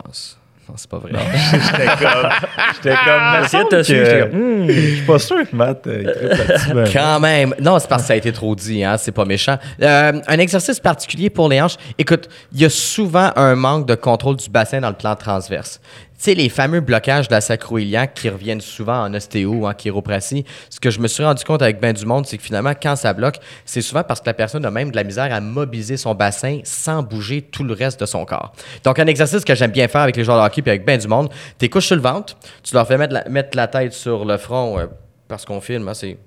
[0.70, 1.12] Non, c'est pas vrai.
[1.54, 2.30] J'étais comme.
[2.76, 3.46] J'étais comme.
[3.46, 6.74] Essayez de suivre, comme, Je suis pas sûr que Matt euh, là-dessus.
[6.74, 7.56] ben, Quand même.
[7.62, 8.98] Non, c'est parce que ça a été trop dit, hein?
[8.98, 9.58] c'est pas méchant.
[9.82, 11.78] Euh, un exercice particulier pour les hanches.
[11.98, 15.80] Écoute, il y a souvent un manque de contrôle du bassin dans le plan transverse.
[16.18, 19.74] Tu sais, les fameux blocages de la sacro-iliaque qui reviennent souvent en ostéo ou en
[19.74, 22.74] chiropratie, ce que je me suis rendu compte avec ben du monde, c'est que finalement,
[22.82, 25.40] quand ça bloque, c'est souvent parce que la personne a même de la misère à
[25.42, 28.52] mobiliser son bassin sans bouger tout le reste de son corps.
[28.84, 31.00] Donc, un exercice que j'aime bien faire avec les joueurs de hockey puis avec ben
[31.00, 33.94] du monde, t'es couches sur le ventre, tu leur fais mettre la, mettre la tête
[33.94, 34.88] sur le front euh,
[35.28, 36.18] parce qu'on filme, hein, c'est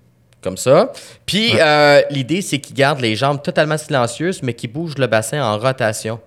[0.43, 0.93] comme ça.
[1.27, 5.43] Puis euh, l'idée, c'est qu'ils gardent les jambes totalement silencieuses, mais qu'ils bougent le bassin
[5.43, 6.21] en rotation,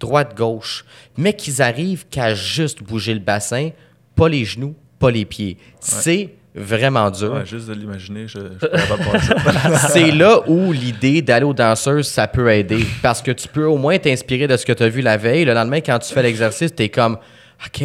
[0.00, 0.84] droite-gauche,
[1.16, 3.70] mais qu'ils arrivent qu'à juste bouger le bassin
[4.16, 5.58] pas les genoux, pas les pieds.
[5.78, 7.34] C'est vraiment dur.
[7.34, 8.38] Ouais, juste de l'imaginer, je,
[9.90, 12.84] c'est là où l'idée d'aller aux danseuses, ça peut aider.
[13.02, 15.44] Parce que tu peux au moins t'inspirer de ce que tu as vu la veille.
[15.44, 17.18] Le lendemain, quand tu fais l'exercice, tu es comme
[17.66, 17.84] OK,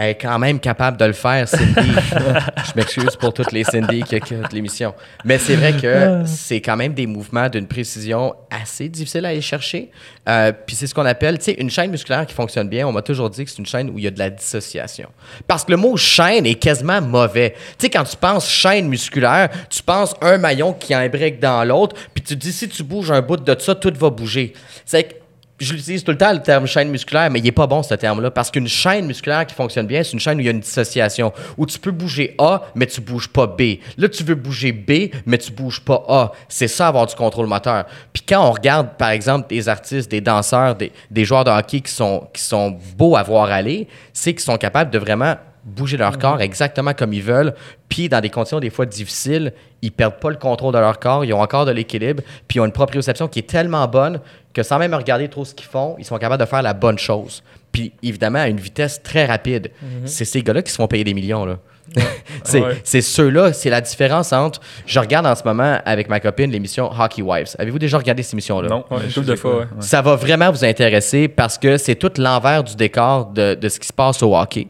[0.00, 1.74] elle est quand même capable de le faire, Cindy.
[1.76, 4.94] je m'excuse pour toutes les Cindy qui écoutent l'émission.
[5.26, 9.42] Mais c'est vrai que c'est quand même des mouvements d'une précision assez difficile à aller
[9.42, 9.90] chercher.
[10.26, 12.88] Euh, Puis c'est ce qu'on appelle, tu sais, une chaîne musculaire qui fonctionne bien.
[12.88, 15.10] On m'a toujours dit que c'est une chaîne où il y a de la dissociation.
[15.46, 17.50] Parce que le mot chaîne est quasiment mauvais.
[17.76, 21.94] Tu sais, quand tu penses chaîne musculaire, tu penses un maillon qui imbrique dans l'autre,
[22.14, 24.54] puis tu te dis si tu bouges un bout de ça, tout va bouger.
[24.86, 25.19] C'est que
[25.60, 27.94] je l'utilise tout le temps, le terme chaîne musculaire, mais il n'est pas bon, ce
[27.94, 28.30] terme-là.
[28.30, 30.60] Parce qu'une chaîne musculaire qui fonctionne bien, c'est une chaîne où il y a une
[30.60, 31.32] dissociation.
[31.58, 33.76] Où tu peux bouger A, mais tu bouges pas B.
[33.98, 36.32] Là, tu veux bouger B, mais tu bouges pas A.
[36.48, 37.84] C'est ça, avoir du contrôle moteur.
[38.12, 41.80] Puis quand on regarde, par exemple, des artistes, des danseurs, des, des joueurs de hockey
[41.80, 45.96] qui sont, qui sont beaux à voir aller, c'est qu'ils sont capables de vraiment bouger
[45.96, 47.54] leur corps exactement comme ils veulent.
[47.88, 49.52] Puis, dans des conditions des fois difficiles,
[49.82, 52.60] ils perdent pas le contrôle de leur corps, ils ont encore de l'équilibre, puis ils
[52.60, 54.20] ont une proprioception qui est tellement bonne
[54.52, 56.98] que sans même regarder trop ce qu'ils font, ils sont capables de faire la bonne
[56.98, 57.42] chose.
[57.72, 59.70] Puis, évidemment, à une vitesse très rapide.
[60.04, 61.58] C'est ces gars-là qui se font payer des millions, là.
[62.44, 63.00] c'est Ouais.
[63.00, 64.60] ceux-là, c'est la différence entre.
[64.86, 67.54] Je regarde en ce moment avec ma copine l'émission Hockey Wives.
[67.58, 68.68] Avez-vous déjà regardé cette émission-là?
[68.68, 69.64] Non, Ouais, je de fois, ouais.
[69.80, 73.78] Ça va vraiment vous intéresser parce que c'est tout l'envers du décor de, de ce
[73.80, 74.68] qui se passe au hockey.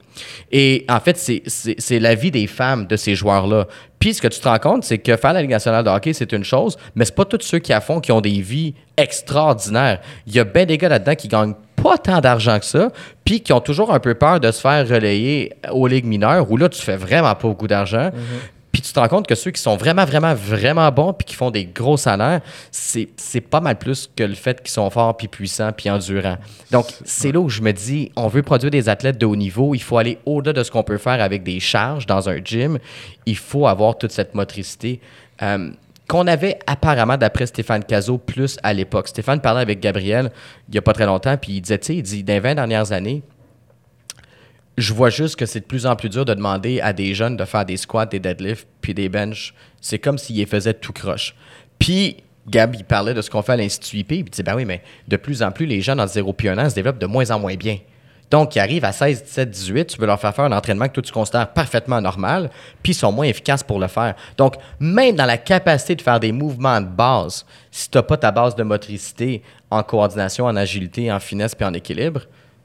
[0.51, 3.67] Et en fait, c'est- la vie des femmes de ces joueurs-là.
[3.99, 6.13] Puis ce que tu te rends compte, c'est que faire la Ligue nationale de hockey,
[6.15, 8.75] c'est une chose, mais c'est pas tous ceux qui à fond qui ont des vies
[8.97, 10.01] extraordinaires.
[10.27, 12.91] Il y a bien des gars là-dedans qui gagnent pas tant d'argent que ça,
[13.25, 16.57] puis qui ont toujours un peu peur de se faire relayer aux ligues mineures, où
[16.57, 18.11] là, tu fais vraiment pas beaucoup d'argent.
[18.73, 21.35] Puis tu te rends compte que ceux qui sont vraiment, vraiment, vraiment bons puis qui
[21.35, 25.17] font des gros salaires, c'est c'est pas mal plus que le fait qu'ils sont forts
[25.17, 26.37] puis puissants puis endurants.
[26.71, 29.75] Donc, c'est là où je me dis, on veut produire des athlètes de haut niveau,
[29.75, 32.79] il faut aller au-delà de ce qu'on peut faire avec des charges dans un gym.
[33.27, 35.01] Il faut avoir toute cette motricité.
[35.43, 35.71] euh,
[36.11, 39.07] qu'on avait apparemment, d'après Stéphane Cazot, plus à l'époque.
[39.07, 40.33] Stéphane parlait avec Gabriel
[40.69, 42.41] il n'y a pas très longtemps, puis il disait, tu sais, il dit, dans les
[42.41, 43.23] 20 dernières années,
[44.77, 47.37] je vois juste que c'est de plus en plus dur de demander à des jeunes
[47.37, 49.55] de faire des squats, des deadlifts, puis des benches.
[49.81, 51.37] C'est comme s'ils faisaient tout croche.
[51.79, 52.17] Puis,
[52.49, 54.65] Gab, il parlait de ce qu'on fait à l'Institut IP, puis il dit, ben oui,
[54.65, 57.07] mais de plus en plus, les jeunes en 0 puis 1 an se développent de
[57.07, 57.79] moins en moins bien.
[58.31, 60.93] Donc, ils arrivent à 16, 17, 18, tu veux leur faire faire un entraînement que
[60.93, 62.51] toi, tu considères parfaitement normal,
[62.83, 64.15] puis ils sont moins efficaces pour le faire.
[64.37, 68.17] Donc, même dans la capacité de faire des mouvements de base, si tu n'as pas
[68.17, 72.23] ta base de motricité en coordination, en agilité, en finesse puis en équilibre,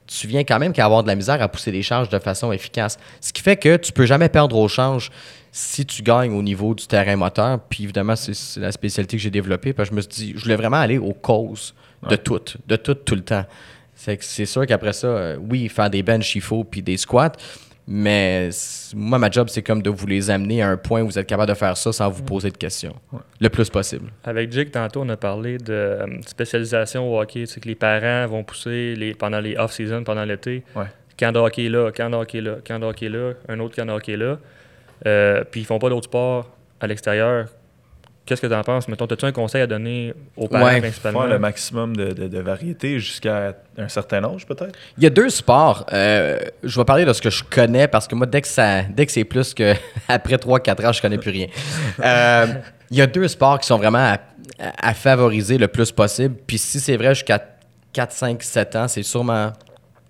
[0.08, 2.52] tu viens quand même qu'à avoir de la misère à pousser des charges de façon
[2.52, 2.98] efficace.
[3.20, 5.10] Ce qui fait que tu peux jamais perdre au change
[5.52, 7.60] si tu gagnes au niveau du terrain moteur.
[7.70, 9.74] Puis évidemment, c'est la spécialité que j'ai développée.
[9.74, 11.74] Parce que je me suis dit, je voulais vraiment aller aux causes
[12.10, 13.46] de tout, de tout, tout le temps.
[13.96, 17.32] C'est c'est sûr qu'après ça, euh, oui, faire des benches, il faut, puis des squats.
[17.88, 18.50] Mais
[18.96, 21.28] moi, ma job, c'est comme de vous les amener à un point où vous êtes
[21.28, 22.96] capable de faire ça sans vous poser de questions.
[23.40, 24.10] Le plus possible.
[24.24, 27.42] Avec Jake, tantôt, on a parlé de euh, spécialisation au hockey.
[27.42, 30.64] Tu sais, que les parents vont pousser les, pendant les off-season, pendant l'été.
[30.76, 30.86] Ouais.
[31.18, 33.86] Camp de hockey là, camp de hockey là, camp de hockey là, un autre camp
[33.86, 34.38] de hockey là.
[35.06, 36.50] Euh, puis ils font pas d'autres sports
[36.82, 37.48] à l'extérieur.
[38.26, 38.88] Qu'est-ce que tu en penses?
[38.88, 40.80] Mettons, as-tu un conseil à donner aux parents Ouais.
[40.80, 41.22] principalement?
[41.22, 44.74] Faire le maximum de, de, de variété jusqu'à un certain âge, peut-être?
[44.98, 45.86] Il y a deux sports.
[45.94, 48.82] euh, je vais parler de ce que je connais parce que moi, dès que, ça,
[48.84, 49.74] dès que c'est plus que
[50.08, 51.48] après 3-4 ans, je connais plus rien.
[52.04, 52.48] Euh,
[52.90, 54.14] il y a deux sports qui sont vraiment à,
[54.60, 56.36] à- à favoriser le plus possible.
[56.48, 57.40] Puis si c'est vrai jusqu'à
[57.94, 59.54] 4, 5, 7 ans, c'est sûrement.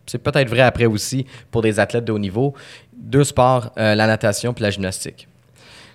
[0.05, 2.53] C'est peut-être vrai après aussi pour des athlètes de haut niveau.
[2.97, 5.27] Deux sports, euh, la natation puis la gymnastique.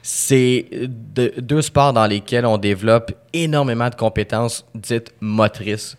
[0.03, 5.97] C'est de- deux sports dans lesquels on développe énormément de compétences dites motrices.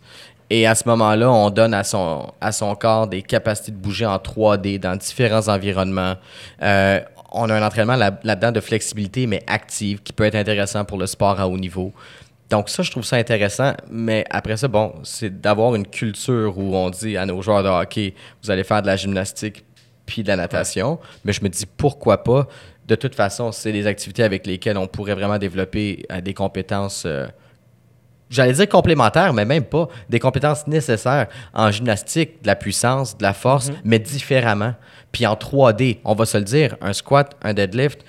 [0.49, 4.05] Et à ce moment-là, on donne à son, à son corps des capacités de bouger
[4.05, 6.15] en 3D dans différents environnements.
[6.61, 6.99] Euh,
[7.31, 10.97] on a un entraînement là- là-dedans de flexibilité, mais active, qui peut être intéressant pour
[10.97, 11.93] le sport à haut niveau.
[12.49, 13.71] Donc ça, je trouve ça intéressant.
[13.89, 17.69] Mais après ça, bon, c'est d'avoir une culture où on dit à nos joueurs de
[17.69, 19.63] hockey, vous allez faire de la gymnastique
[20.05, 20.99] puis de la natation.
[21.23, 22.47] Mais je me dis, pourquoi pas?
[22.91, 27.03] De toute façon, c'est des activités avec lesquelles on pourrait vraiment développer euh, des compétences,
[27.05, 27.25] euh,
[28.29, 33.23] j'allais dire complémentaires, mais même pas, des compétences nécessaires en gymnastique, de la puissance, de
[33.23, 34.73] la force, mais différemment.
[35.13, 38.03] Puis en 3D, on va se le dire, un squat, un deadlift,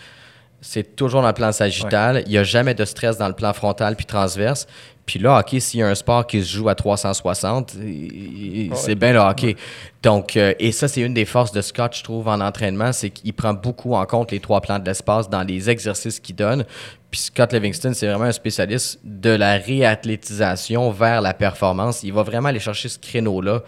[0.61, 2.25] c'est toujours dans le plan sagittal.
[2.27, 4.67] Il n'y a jamais de stress dans le plan frontal puis transverse.
[5.13, 8.71] Puis Puis là, hockey, s'il y a un sport qui se joue à 360, il-
[8.75, 9.57] c'est bien le hockey.
[10.03, 13.11] Donc, euh, et ça, c'est une des forces de Scott, je trouve, en entraînement, c'est
[13.11, 16.65] qu'il prend beaucoup en compte les trois plans de l'espace dans les exercices qu'il donne.
[17.11, 22.03] Puis Scott Livingston, c'est vraiment un spécialiste de la réathlétisation vers la performance.
[22.03, 23.63] Il va vraiment aller chercher ce créneau-là,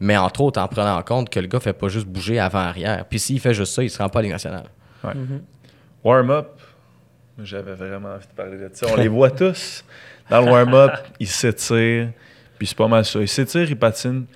[0.00, 3.06] mais entre autres en prenant en compte que le gars fait pas juste bouger avant-arrière.
[3.08, 4.66] Puis s'il fait juste ça, il se rend pas à Ligue nationale.
[6.04, 6.48] Warm-up,
[7.42, 8.86] j'avais vraiment envie de parler de ça.
[8.92, 9.82] On les voit tous.
[10.30, 12.10] Dans le warm-up, ils s'étirent,
[12.56, 13.20] puis c'est pas mal ça.
[13.20, 14.26] Ils s'étirent, ils patinent.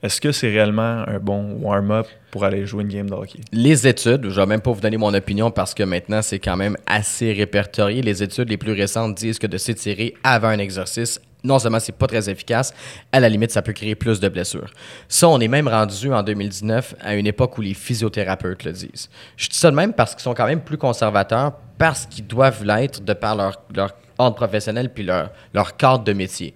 [0.00, 3.40] Est-ce que c'est réellement un bon warm-up pour aller jouer une game de hockey?
[3.52, 6.56] Les études, je vais même pas vous donner mon opinion parce que maintenant c'est quand
[6.56, 8.02] même assez répertorié.
[8.02, 11.96] Les études les plus récentes disent que de s'étirer avant un exercice, non seulement c'est
[11.96, 12.74] pas très efficace,
[13.12, 14.70] à la limite ça peut créer plus de blessures.
[15.08, 19.08] Ça, on est même rendu en 2019 à une époque où les physiothérapeutes le disent.
[19.36, 22.64] Je dis ça de même parce qu'ils sont quand même plus conservateurs, parce qu'ils doivent
[22.64, 23.92] l'être de par leur, leur
[24.24, 26.54] ordre professionnel puis leur, leur cadre de métier.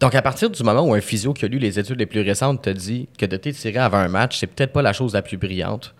[0.00, 2.20] Donc, à partir du moment où un physio qui a lu les études les plus
[2.20, 5.22] récentes te dit que de t'étirer avant un match, c'est peut-être pas la chose la
[5.22, 5.94] plus brillante,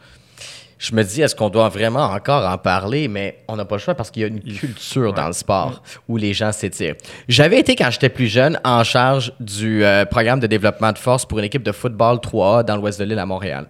[0.78, 3.08] je me dis, est-ce qu'on doit vraiment encore en parler?
[3.08, 5.82] Mais on n'a pas le choix parce qu'il y a une culture dans le sport
[6.06, 6.96] où les gens s'étirent.
[7.28, 11.24] J'avais été, quand j'étais plus jeune, en charge du euh, programme de développement de force
[11.24, 13.68] pour une équipe de football 3A dans l'ouest de l'île à Montréal.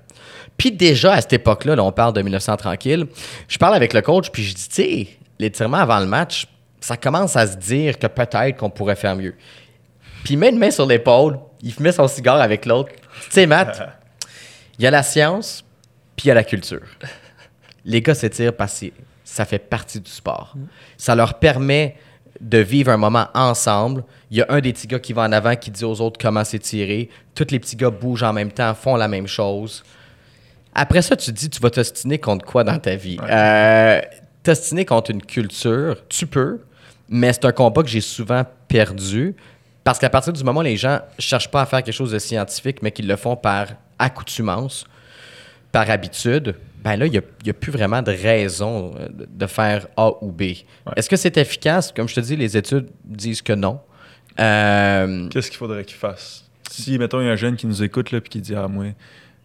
[0.57, 3.07] Puis déjà, à cette époque-là, là, on parle de 1900 tranquille,
[3.47, 5.09] je parle avec le coach, puis je dis, tu sais,
[5.39, 6.49] l'étirement avant le match,
[6.81, 9.35] ça commence à se dire que peut-être qu'on pourrait faire mieux.
[10.24, 12.91] Puis il met une main sur l'épaule, il met son cigare avec l'autre.
[13.24, 13.81] Tu sais, Matt,
[14.79, 15.64] il y a la science,
[16.16, 16.83] puis il y a la culture.
[17.85, 18.87] Les gars s'étirent parce que
[19.24, 20.55] ça fait partie du sport.
[20.97, 21.97] Ça leur permet
[22.41, 24.05] de vivre un moment ensemble.
[24.31, 26.18] Il y a un des petits gars qui va en avant qui dit aux autres
[26.20, 27.09] comment s'étirer.
[27.35, 29.83] Tous les petits gars bougent en même temps, font la même chose.
[30.74, 33.18] Après ça, tu te dis, tu vas t'ostiner contre quoi dans ta vie?
[33.22, 34.01] Euh,
[34.47, 36.61] t'ostiner contre une culture, tu peux,
[37.09, 39.35] mais c'est un combat que j'ai souvent perdu
[39.83, 42.11] parce qu'à partir du moment où les gens ne cherchent pas à faire quelque chose
[42.11, 43.69] de scientifique, mais qu'ils le font par
[44.01, 44.85] accoutumance,
[45.71, 49.87] par habitude, ben là, il n'y a, plus vraiment de raison euh, de de faire
[49.97, 50.43] A ou B.
[50.97, 51.93] Est-ce que c'est efficace?
[51.93, 53.81] Comme je te dis, les études disent que non.
[54.41, 56.45] Euh, Qu'est-ce qu'il faudrait qu'ils fassent?
[56.69, 58.67] Si, mettons, il y a un jeune qui nous écoute là, puis qui dit Ah,
[58.67, 58.87] moi,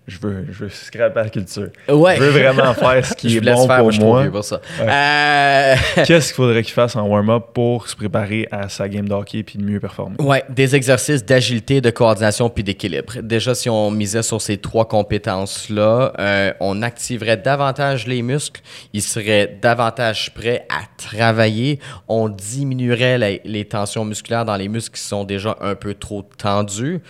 [0.08, 1.70] je veux, je veux scraper la culture.
[1.88, 2.16] Ouais.
[2.18, 4.60] Je veux vraiment faire ce qui je est bon faire, pour moi, pour ça.
[4.80, 5.76] Euh,
[6.06, 9.44] Qu'est-ce qu'il faudrait qu'il fasse en warm-up pour se préparer à sa game de hockey
[9.44, 10.16] puis de mieux performer?
[10.20, 13.22] Ouais, des exercices d'agilité, de coordination puis d'équilibre.
[13.22, 18.62] Déjà, si on misait sur ces trois compétences-là, euh, on activerait davantage les muscles,
[18.94, 25.04] ils seraient davantage prêts à travailler, on diminuerait les tensions musculaires dans les muscles qui
[25.04, 27.02] sont déjà un peu trop tendus,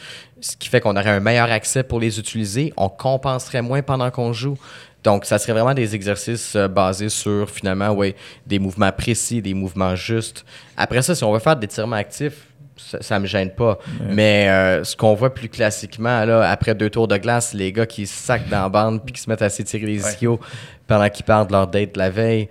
[0.42, 4.10] ce qui fait qu'on aurait un meilleur accès pour les utiliser, on compenserait moins pendant
[4.12, 4.58] qu'on joue.
[5.04, 8.16] Donc, ça serait vraiment des exercices euh, basés sur, finalement, ouais,
[8.46, 10.46] des mouvements précis, des mouvements justes.
[10.78, 13.78] Après ça, si on veut faire des étirements actifs, ça, ça me gêne pas.
[14.10, 17.86] Mais euh, ce qu'on voit plus classiquement, là, après deux tours de glace, les gars
[17.86, 20.12] qui se sacent dans la bande puis qui se mettent à s'étirer les Ouais.
[20.12, 20.40] ischios
[20.88, 22.48] pendant qu'ils partent de leur date la veille,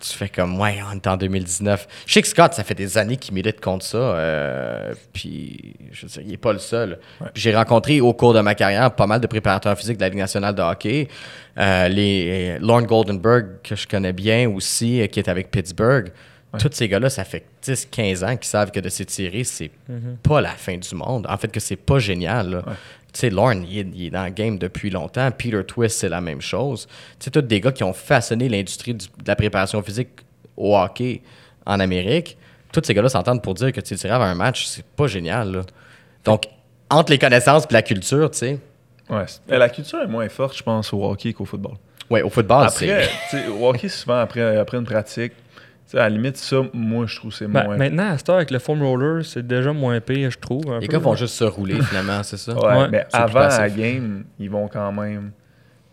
[0.00, 1.86] tu fais comme, ouais, on est en 2019.
[2.06, 3.98] Je sais que Scott, ça fait des années qu'il milite contre ça.
[3.98, 6.98] euh, puis, je veux dire, il n'est pas le seul.
[7.34, 10.18] J'ai rencontré au cours de ma carrière pas mal de préparateurs physiques de la Ligue
[10.18, 11.08] nationale de hockey.
[11.58, 16.12] Euh, les, Lorne Goldenberg, que je connais bien aussi, euh, qui est avec Pittsburgh.
[16.58, 19.70] Tous ces gars-là, ça fait 10-15 ans qu'ils savent que de s'étirer, c'est
[20.24, 21.24] pas la fin du monde.
[21.28, 22.50] En fait, que c'est pas génial.
[22.50, 22.64] là.
[23.12, 25.30] Tu sais, Lorne, il est, il est dans le game depuis longtemps.
[25.32, 26.86] Peter Twist, c'est la même chose.
[27.18, 30.08] Tu sais, tous des gars qui ont façonné l'industrie du- de la préparation physique
[30.56, 31.22] au hockey
[31.66, 32.36] en Amérique.
[32.72, 35.50] Tous ces gars-là s'entendent pour dire que tu tirer avant un match, c'est pas génial.
[35.52, 35.60] là.
[36.24, 36.44] Donc,
[36.88, 38.58] entre les connaissances et la culture, tu sais.
[39.08, 39.24] Ouais.
[39.48, 41.74] La culture est moins forte, je pense, au hockey qu'au football.
[42.08, 43.38] Ouais, au football, Après, c'est.
[43.42, 45.32] sais, au hockey, souvent, après, après une pratique,
[45.90, 47.76] tu sais, à la limite, ça, moi, je trouve que c'est Ben, moins.
[47.76, 50.70] Maintenant, à cette heure, avec le foam roller, c'est déjà moins pire, je trouve.
[50.72, 52.54] un Les peu, gars vont juste se rouler, finalement, c'est ça?
[52.54, 55.32] Ouais, Ouais, mais avant la game, ils vont quand même,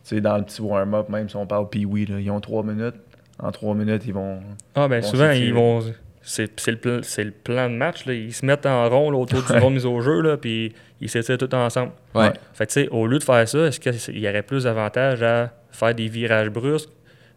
[0.03, 2.63] tu sais, dans le petit warm-up, même si on parle pee-wee, là, ils ont trois
[2.63, 2.95] minutes.
[3.39, 4.39] En trois minutes, ils vont.
[4.75, 5.81] Ah, ben souvent, c'est ils vont.
[6.23, 8.05] C'est c'est le, plan- c'est le plan de match.
[8.05, 8.13] Là.
[8.13, 11.07] Ils se mettent en rond là, autour du rond mise au jeu, là, puis ils
[11.09, 11.91] s'étirent tout ensemble.
[12.15, 12.33] Ouais.
[12.53, 15.21] Fait que, tu sais, au lieu de faire ça, est-ce qu'il y aurait plus d'avantage
[15.23, 16.89] à faire des virages brusques,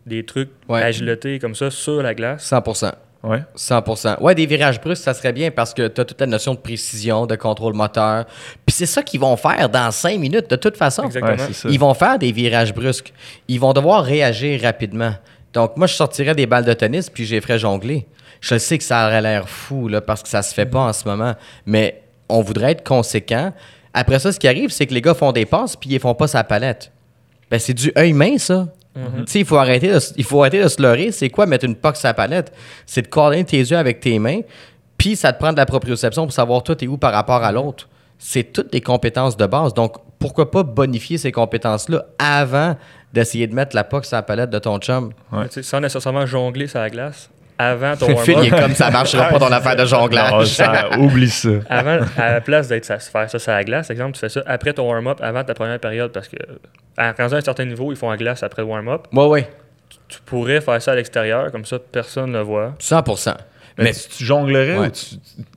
[0.06, 0.82] des trucs Ouais.
[0.82, 2.44] agiletés comme ça sur la glace?
[2.44, 2.62] 100
[3.22, 3.42] Ouais.
[3.54, 6.54] 100% Ouais, des virages brusques, ça serait bien parce que tu as toute la notion
[6.54, 8.24] de précision, de contrôle moteur.
[8.64, 11.04] Puis c'est ça qu'ils vont faire dans 5 minutes, de toute façon.
[11.04, 11.32] Exactement.
[11.32, 11.68] Ouais, c'est ça.
[11.70, 13.12] Ils vont faire des virages brusques.
[13.46, 15.12] Ils vont devoir réagir rapidement.
[15.52, 18.06] Donc, moi, je sortirais des balles de tennis puis je les ferais jongler.
[18.40, 20.92] Je sais que ça aurait l'air fou, là, parce que ça se fait pas en
[20.94, 21.34] ce moment.
[21.66, 23.52] Mais on voudrait être conséquent.
[23.92, 26.14] Après ça, ce qui arrive, c'est que les gars font des passes puis ils font
[26.14, 26.90] pas sa palette.
[27.50, 28.68] Ben, c'est du œil-main, ça.
[29.26, 31.12] Sais, il faut arrêter de, il faut arrêter de se leurrer.
[31.12, 32.52] C'est quoi mettre une puck sur la palette?
[32.86, 34.40] C'est de coordonner tes yeux avec tes mains
[34.98, 37.52] Puis ça te prend de la proprioception pour savoir toi, t'es où par rapport à
[37.52, 37.88] l'autre.
[38.18, 39.72] C'est toutes des compétences de base.
[39.74, 42.76] Donc, pourquoi pas bonifier ces compétences-là avant
[43.12, 45.12] d'essayer de mettre la poque sur la palette de ton chum?
[45.32, 45.46] Ouais.
[45.62, 47.30] Sans nécessairement jongler sur la glace,
[47.68, 50.46] avant ton Phil, il est warm-up, comme ça marchera pas ton affaire de Non, jonglage.
[50.46, 51.48] ça- oublie ça.
[51.70, 54.42] avant, à la place d'être ça, faire ça sur la glace, exemple, tu fais ça
[54.46, 56.36] après ton warm-up, avant ta première période, parce que
[56.96, 59.06] à, rendu à un certain niveau, ils font la glace après le warm-up.
[59.12, 59.48] Ouais, ouais,
[60.08, 62.74] Tu pourrais faire ça à l'extérieur, comme ça, personne ne le voit.
[62.80, 63.34] 100%.
[63.80, 64.86] Mais, tu, tu jonglerais Ouais.
[64.88, 65.04] ou, tu,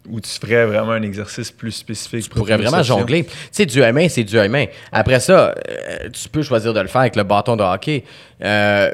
[0.10, 2.24] ou tu ferais vraiment un exercice plus spécifique?
[2.24, 3.26] tu pourrais vraiment jongler.
[3.26, 4.66] Tu sais, du main, c'est du main.
[4.92, 8.04] Après ça, euh, tu peux choisir de le faire avec le bâton de hockey.
[8.44, 8.92] Euh,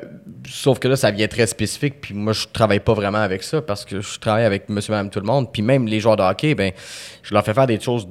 [0.47, 1.95] sauf que là, ça vient très spécifique.
[2.01, 5.09] Puis moi, je travaille pas vraiment avec ça parce que je travaille avec monsieur, madame,
[5.09, 5.51] tout le monde.
[5.51, 6.71] Puis même les joueurs de hockey, ben,
[7.23, 8.07] je leur fais faire des choses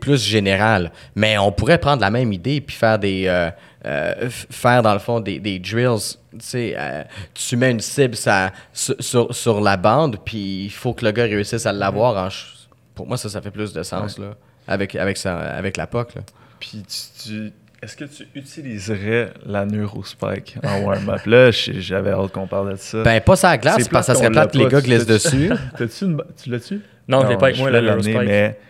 [0.00, 0.90] plus générales.
[1.14, 3.24] Mais on pourrait prendre la même idée puis faire des.
[3.26, 3.50] euh,
[3.86, 6.16] euh, faire dans le fond des, des drills.
[6.32, 7.02] Tu sais, euh,
[7.34, 11.12] tu mets une cible ça, sur, sur, sur la bande, puis il faut que le
[11.12, 12.12] gars réussisse à l'avoir.
[12.16, 14.34] en ch- Pour moi, ça, ça fait plus de sens là,
[14.68, 16.14] avec, avec, ça, avec la POC.
[16.16, 16.22] Là.
[16.60, 17.52] Puis tu, tu-
[17.82, 21.24] est-ce que tu utiliserais la neurospike en warm-up?
[21.24, 23.02] Là, j'avais hâte qu'on parle de ça.
[23.02, 25.06] Ben, pas ça à glace, C'est parce que ça serait plate que les gars glissent
[25.06, 25.50] Tu- dessus.
[25.78, 26.80] T'as-tu une tu l'as-tu?
[27.08, 28.14] Non, je l'ai pas avec moi, la Neurospike.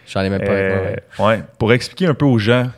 [0.06, 1.36] J'en ai même pas avec moi, Euh, ouais.
[1.38, 2.70] ouais, pour expliquer un peu aux gens,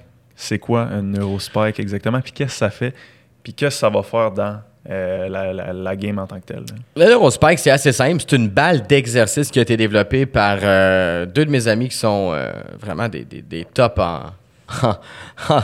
[0.42, 2.94] c'est quoi un neurospike exactement, puis qu'est-ce que ça fait,
[3.42, 4.58] puis qu'est-ce que ça va faire dans
[4.90, 6.64] euh, la, game en tant que telle.
[6.96, 8.20] Le Neurospike, c'est assez simple.
[8.20, 11.96] C'est une balle d'exercice qui a été développée par euh, deux de mes amis qui
[11.96, 14.00] sont euh, vraiment des, des, des tops
[14.82, 15.60] en,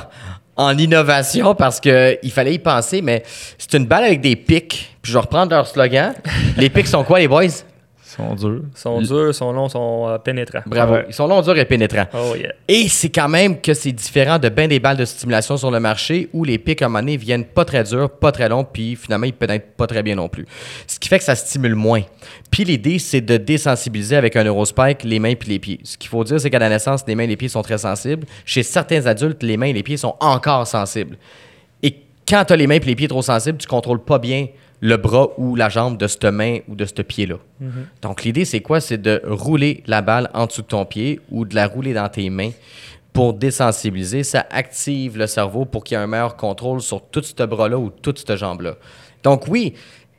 [0.57, 3.25] en innovation parce qu'il fallait y penser, mais
[3.59, 4.97] c'est une balle avec des pics.
[5.03, 6.15] Puis je vais reprendre leur slogan.
[6.57, 7.65] les pics sont quoi, les boys?
[8.19, 8.63] Ils sont durs.
[8.75, 10.63] Ils sont durs, sont longs, ils sont euh, pénétrants.
[10.67, 10.95] Bravo.
[10.95, 11.05] Ouais.
[11.09, 12.07] Ils sont longs, durs et pénétrants.
[12.15, 12.53] Oh yeah.
[12.67, 15.81] Et c'est quand même que c'est différent de bien des balles de stimulation sur le
[15.81, 18.65] marché où les pics à un moment donné viennent pas très durs, pas très longs,
[18.65, 20.47] puis finalement ils pénètrent pas très bien non plus.
[20.87, 22.03] Ce qui fait que ça stimule moins.
[22.51, 25.81] Puis l'idée, c'est de désensibiliser avec un Neurospike les mains puis les pieds.
[25.85, 27.79] Ce qu'il faut dire, c'est qu'à la naissance, les mains et les pieds sont très
[27.79, 28.27] sensibles.
[28.45, 31.17] Chez certains adultes, les mains et les pieds sont encore sensibles.
[31.83, 31.95] Et
[32.29, 34.47] quand tu as les mains et les pieds trop sensibles, tu contrôles pas bien
[34.81, 37.37] le bras ou la jambe de cette main ou de ce pied-là.
[38.03, 38.81] Donc, l'idée, c'est quoi?
[38.81, 42.09] C'est de rouler la balle en dessous de ton pied ou de la rouler dans
[42.09, 42.51] tes mains
[43.13, 44.23] pour désensibiliser.
[44.23, 47.79] Ça active le cerveau pour qu'il y ait un meilleur contrôle sur tout ce bras-là
[47.79, 48.77] ou toute cette jambe-là.
[49.25, 49.75] Donc, oui,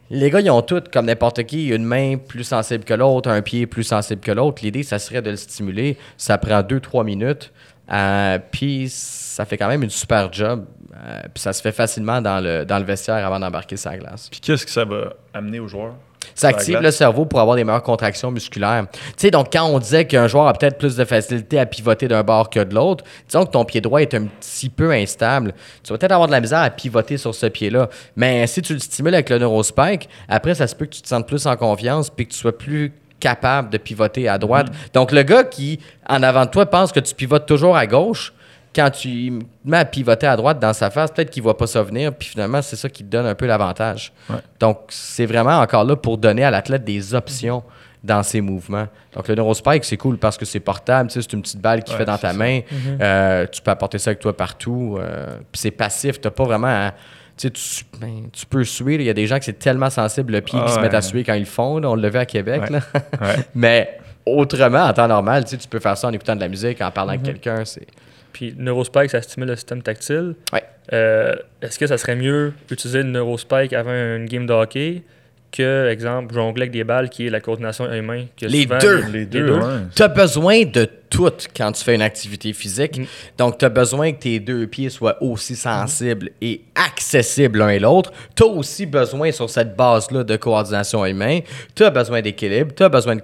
[0.10, 3.42] les gars, ils ont tous, comme n'importe qui, une main plus sensible que l'autre, un
[3.42, 4.64] pied plus sensible que l'autre.
[4.64, 5.98] L'idée, ça serait de le stimuler.
[6.18, 7.52] Ça prend 2-3 minutes.
[7.92, 10.66] Euh, puis ça fait quand même une super job.
[10.96, 14.28] Euh, puis ça se fait facilement dans le, dans le vestiaire avant d'embarquer sa glace.
[14.30, 15.94] Puis qu'est-ce que ça va amener aux joueurs?
[16.36, 18.86] Ça active le cerveau pour avoir des meilleures contractions musculaires.
[18.92, 22.08] Tu sais, donc quand on disait qu'un joueur a peut-être plus de facilité à pivoter
[22.08, 25.54] d'un bord que de l'autre, disons que ton pied droit est un petit peu instable,
[25.84, 27.90] tu vas peut-être avoir de la misère à pivoter sur ce pied-là.
[28.16, 31.08] Mais si tu le stimules avec le neurospike, après, ça se peut que tu te
[31.08, 34.68] sentes plus en confiance puis que tu sois plus capable de pivoter à droite.
[34.94, 38.34] Donc, le gars qui, en avant de toi, pense que tu pivotes toujours à gauche,
[38.76, 39.34] quand tu
[39.66, 42.14] mets à pivoter à droite dans sa face, peut-être qu'il ne voit pas ça venir,
[42.14, 44.12] puis finalement, c'est ça qui te donne un peu l'avantage.
[44.30, 44.36] Ouais.
[44.60, 47.64] Donc, c'est vraiment encore là pour donner à l'athlète des options
[48.04, 48.88] dans ses mouvements.
[49.14, 51.98] Donc, le Neurospike, c'est cool parce que c'est portable, c'est une petite balle qui Ouais,
[51.98, 52.38] fait dans ta ça.
[52.38, 52.62] main.
[53.02, 54.98] Euh, tu peux apporter ça avec toi partout.
[55.00, 56.92] euh, puis c'est passif, tu n'as pas vraiment à-
[57.38, 58.96] Tu sais, tu, ben, tu peux suer.
[58.96, 60.94] Il y a des gens qui c'est tellement sensible le pied Ah qui se mettent
[60.94, 61.80] à suer quand ils le font.
[61.80, 61.90] là.
[61.90, 62.70] On le vu à Québec.
[62.70, 62.80] Là.
[63.56, 66.92] Mais autrement, en temps normal, tu peux faire ça en écoutant de la musique, en
[66.92, 67.64] parlant avec quelqu'un.
[67.66, 67.88] C'est...
[68.34, 70.36] Puis Neurospike, ça stimule le système tactile.
[70.54, 70.64] Ouais.
[70.94, 75.04] Euh, Est-ce que ça serait mieux d'utiliser le Neurospike avant une game de hockey
[75.52, 79.04] que, exemple, jongler avec des balles qui est la coordination humaine que Les souvent, deux.
[79.12, 79.62] Les deux, ouais.
[79.96, 83.00] Tu as besoin de tout quand tu fais une activité physique.
[83.00, 83.06] Mm.
[83.38, 87.80] Donc, tu as besoin que tes deux pieds soient aussi sensibles et accessibles l'un et
[87.80, 88.12] l'autre.
[88.36, 91.42] Tu as aussi besoin, sur cette base-là, de coordination humaine.
[91.76, 93.18] Tu as besoin d'équilibre, tu as besoin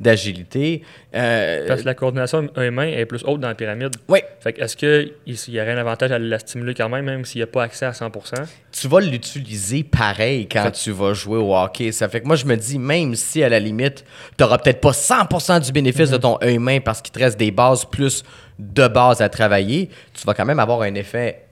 [0.00, 0.82] d'agilité.
[1.14, 3.90] Euh, Parce que la coordination humaine est plus haute dans la pyramide.
[4.08, 7.24] oui, Fait que est-ce qu'il y aurait un avantage à la stimuler quand même, même
[7.24, 8.46] s'il n'y a pas accès à 100%?
[8.72, 11.92] tu vas l'utiliser pareil quand tu vas jouer au hockey.
[11.92, 14.04] Ça fait que moi, je me dis, même si à la limite,
[14.36, 17.31] tu n'auras peut-être pas 100% du bénéfice de ton œil main parce qu'il te reste
[17.36, 18.24] des bases plus
[18.58, 21.44] de base à travailler, tu vas quand même avoir un effet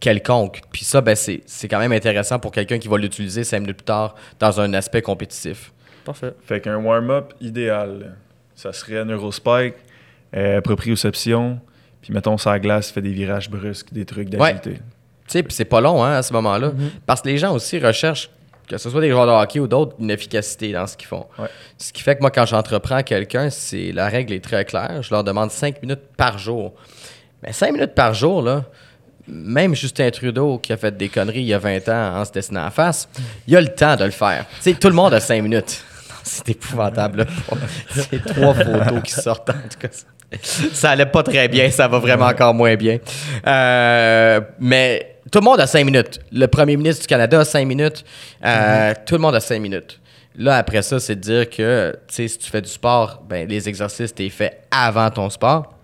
[0.00, 0.60] quelconque.
[0.72, 3.78] Puis ça, ben, c'est c'est quand même intéressant pour quelqu'un qui va l'utiliser cinq minutes
[3.78, 5.72] plus tard dans un aspect compétitif.
[6.04, 6.34] Parfait.
[6.44, 8.16] Fait qu'un warm-up idéal,
[8.54, 9.74] ça serait neurospike,
[10.34, 11.60] euh, proprioception,
[12.00, 14.74] puis mettons ça glace, fait des virages brusques, des trucs d'agilité.
[14.74, 14.80] Tu
[15.26, 16.72] sais, puis c'est pas long hein, à ce moment-là.
[17.04, 18.30] Parce que les gens aussi recherchent,
[18.68, 21.26] que ce soit des joueurs de hockey ou d'autres, une efficacité dans ce qu'ils font.
[21.38, 21.48] Ouais.
[21.78, 25.02] Ce qui fait que moi, quand j'entreprends quelqu'un, c'est la règle est très claire.
[25.02, 26.74] Je leur demande 5 minutes par jour.
[27.42, 28.64] Mais 5 minutes par jour, là,
[29.26, 32.32] même Justin Trudeau, qui a fait des conneries il y a 20 ans en se
[32.32, 33.08] dessinant en face,
[33.46, 34.46] il a le temps de le faire.
[34.56, 35.84] Tu sais, tout le monde a 5 minutes
[36.22, 37.26] C'est épouvantable.
[37.90, 39.50] C'est trois photos qui sortent.
[39.50, 39.88] En tout cas,
[40.72, 41.70] ça allait pas très bien.
[41.70, 42.98] Ça va vraiment encore moins bien.
[43.46, 46.20] Euh, mais tout le monde a cinq minutes.
[46.32, 48.04] Le premier ministre du Canada a cinq minutes.
[48.44, 50.00] Euh, Tout le monde a cinq minutes.
[50.36, 53.48] Là, après ça, c'est de dire que tu sais, si tu fais du sport, ben,
[53.48, 55.74] les exercices, t'es fait avant ton sport.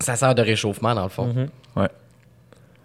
[0.00, 1.26] Ça sert de réchauffement, dans le fond.
[1.26, 1.48] Mhm.
[1.76, 1.88] Ouais.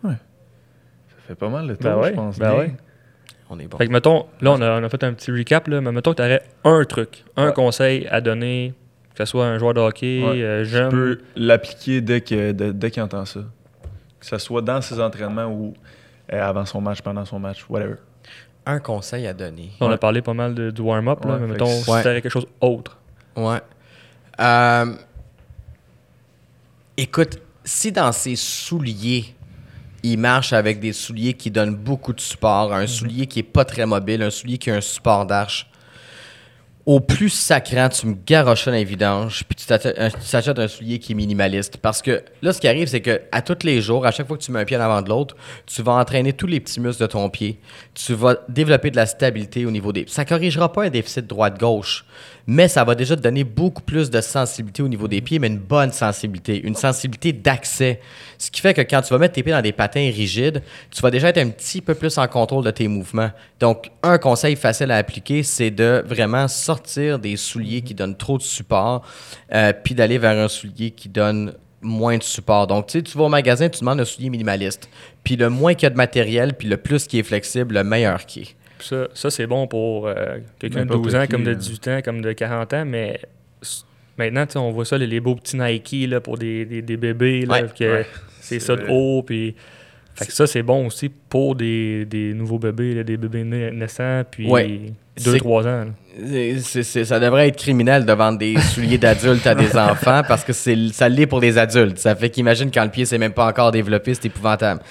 [0.04, 0.14] Ouais.
[0.14, 2.40] Ça fait pas mal le temps, Ben ouais, je pense.
[2.40, 2.72] ben ouais.
[3.50, 3.78] On est bon.
[3.78, 6.12] Fait que, mettons, là, on a, on a fait un petit recap, là, mais mettons
[6.12, 7.54] que tu aurais un truc, un Ouais.
[7.54, 8.74] conseil à donner,
[9.14, 10.42] que ce soit un joueur de hockey, Ouais.
[10.42, 10.90] euh, Tu jeune.
[10.90, 13.42] peux l'appliquer dès que- de- dès qu'il entend ça.
[14.24, 15.74] Que ce soit dans ses entraînements ou
[16.32, 17.96] euh, avant son match, pendant son match, whatever.
[18.66, 19.72] Un conseil à donner.
[19.82, 21.92] On a parlé pas mal de, du warm-up, là, Ouais, mais fait mettons, que si
[21.92, 22.02] Ouais.
[22.04, 22.98] quelque chose autre.
[23.36, 23.60] Ouais.
[24.40, 24.94] Euh,
[26.96, 29.26] écoute, si dans ses souliers,
[30.04, 33.66] il marche avec des souliers qui donnent beaucoup de support, un soulier qui est pas
[33.66, 35.70] très mobile, un soulier qui a un support d'arche,
[36.86, 38.98] au plus sacrant, tu me garoches dans les puis
[39.56, 41.78] tu t'achètes un- tu t'achètes un soulier qui est minimaliste.
[41.78, 44.38] Parce que là, ce qui arrive, c'est que à tous les jours, à chaque fois
[44.38, 46.82] que tu mets un pied en avant de l'autre, tu vas entraîner tous les petits
[46.82, 47.60] muscles de ton pied.
[47.94, 50.06] Tu vas développer de la stabilité au niveau des.
[50.10, 52.04] Ça corrigera pas un déficit droite-gauche,
[52.46, 55.48] mais ça va déjà te donner beaucoup plus de sensibilité au niveau des pieds, mais
[55.48, 58.02] une bonne sensibilité, une sensibilité d'accès.
[58.38, 61.02] Ce qui fait que quand tu vas mettre tes pieds dans des patins rigides, tu
[61.02, 63.32] vas déjà être un petit peu plus en contrôle de tes mouvements.
[63.60, 68.38] Donc, un conseil facile à appliquer, c'est de vraiment sortir des souliers qui donnent trop
[68.38, 69.06] de support,
[69.54, 72.68] euh, puis d'aller vers un soulier qui donne moins de support.
[72.68, 74.90] Donc, tu sais, tu vas au magasin, tu demandes un soulier minimaliste.
[75.24, 77.84] Puis le moins qu'il y a de matériel, puis le plus qui est flexible, le
[77.84, 78.56] meilleur qui est.
[78.84, 81.56] Ça, ça c'est bon pour euh, quelqu'un de N'importe 12 ans, qui, comme de euh.
[81.56, 83.20] 18 ans, comme de 40 ans, mais
[84.18, 87.46] maintenant, on voit ça, les, les beaux petits Nike là, pour des, des, des bébés,
[87.46, 88.06] là, Ouais, que ouais,
[88.42, 89.56] c'est ça de haut, puis...
[90.16, 93.72] Fait que ça, c'est bon aussi pour des, des nouveaux bébés, là, des bébés na-
[93.72, 94.82] naissants, puis Ouais.
[95.16, 95.86] C'est- 2-3 ans.
[97.04, 100.76] ça devrait être criminel de vendre des souliers d'adultes à des enfants parce que c'est
[100.92, 101.98] ça l'est pour des adultes.
[101.98, 104.82] Ça fait qu'imagine quand le pied s'est même pas encore développé, c'est épouvantable.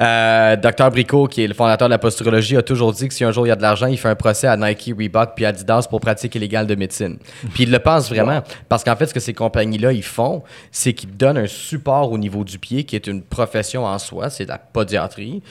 [0.00, 3.24] Euh, Docteur Bricot, qui est le fondateur de la posturologie, a toujours dit que si
[3.24, 5.44] un jour il y a de l'argent, il fait un procès à Nike, Reebok puis
[5.44, 7.18] Adidas pour pratique illégale de médecine.
[7.54, 8.42] Puis il le pense vraiment.
[8.68, 12.18] Parce qu'en fait, ce que ces compagnies-là, ils font, c'est qu'ils donnent un support au
[12.18, 15.42] niveau du pied, qui est une profession en soi, c'est la podiatrie.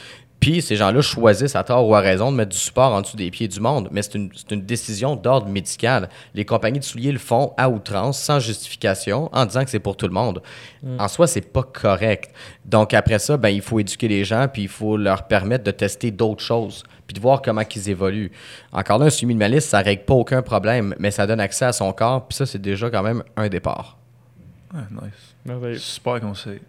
[0.48, 3.18] Puis ces gens-là choisissent à tort ou à raison de mettre du support en dessous
[3.18, 3.90] des pieds du monde.
[3.92, 6.08] Mais c'est une, décision d'ordre médical.
[6.34, 9.98] Les compagnies de souliers le font à outrance, sans justification, en disant que c'est pour
[9.98, 10.42] tout le monde.
[11.00, 12.34] En soi, c'est pas correct.
[12.64, 15.72] Donc après ça, ben, il faut éduquer les gens, puis il faut leur permettre de
[15.72, 18.32] tester d'autres choses, puis de voir comment ils évoluent.
[18.72, 21.74] Encore là, un suivi minimaliste, ça règle pas aucun problème, mais ça donne accès à
[21.74, 23.98] son corps, puis ça, c'est déjà quand même un départ.
[24.74, 25.36] Ouais, nice.
[25.44, 25.78] Merveilleux.
[25.78, 26.62] Super conseil.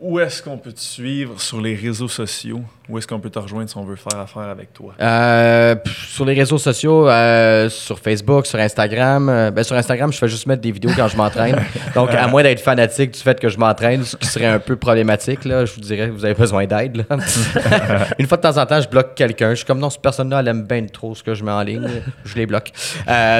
[0.00, 2.62] Où est-ce qu'on peut te suivre sur les réseaux sociaux?
[2.88, 4.94] Où est-ce qu'on peut te rejoindre si on veut faire affaire avec toi?
[4.98, 5.74] Euh,
[6.06, 9.28] sur les réseaux sociaux, euh, sur Facebook, sur Instagram.
[9.28, 11.56] euh, ben, sur Instagram, je fais juste mettre des vidéos quand je m'entraîne.
[11.94, 14.76] Donc, à moins d'être fanatique du fait que je m'entraîne, ce qui serait un peu
[14.76, 17.04] problématique, là, je vous dirais que vous avez besoin d'aide.
[18.18, 19.50] Une fois de temps en temps, je bloque quelqu'un.
[19.50, 21.62] Je suis comme non, cette personne-là, elle aime bien trop ce que je mets en
[21.62, 21.86] ligne.
[22.24, 22.72] Je les bloque.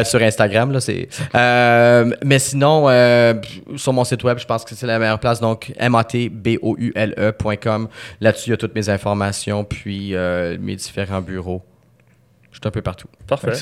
[0.04, 1.08] Sur Instagram, là, c'est.
[2.22, 2.86] Mais sinon,
[3.76, 5.40] sur mon site web, je pense que c'est la meilleure place.
[5.40, 7.88] Donc, matboule.com.
[8.20, 11.62] Là-dessus, il y a toutes mes informations, puis euh, mes différents bureaux.
[12.50, 13.08] Je suis un peu partout.
[13.26, 13.52] Parfait.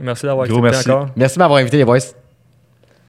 [0.00, 0.90] Merci d'avoir Gros accepté merci.
[0.90, 1.08] encore.
[1.16, 2.23] Merci de m'avoir invité, les boys.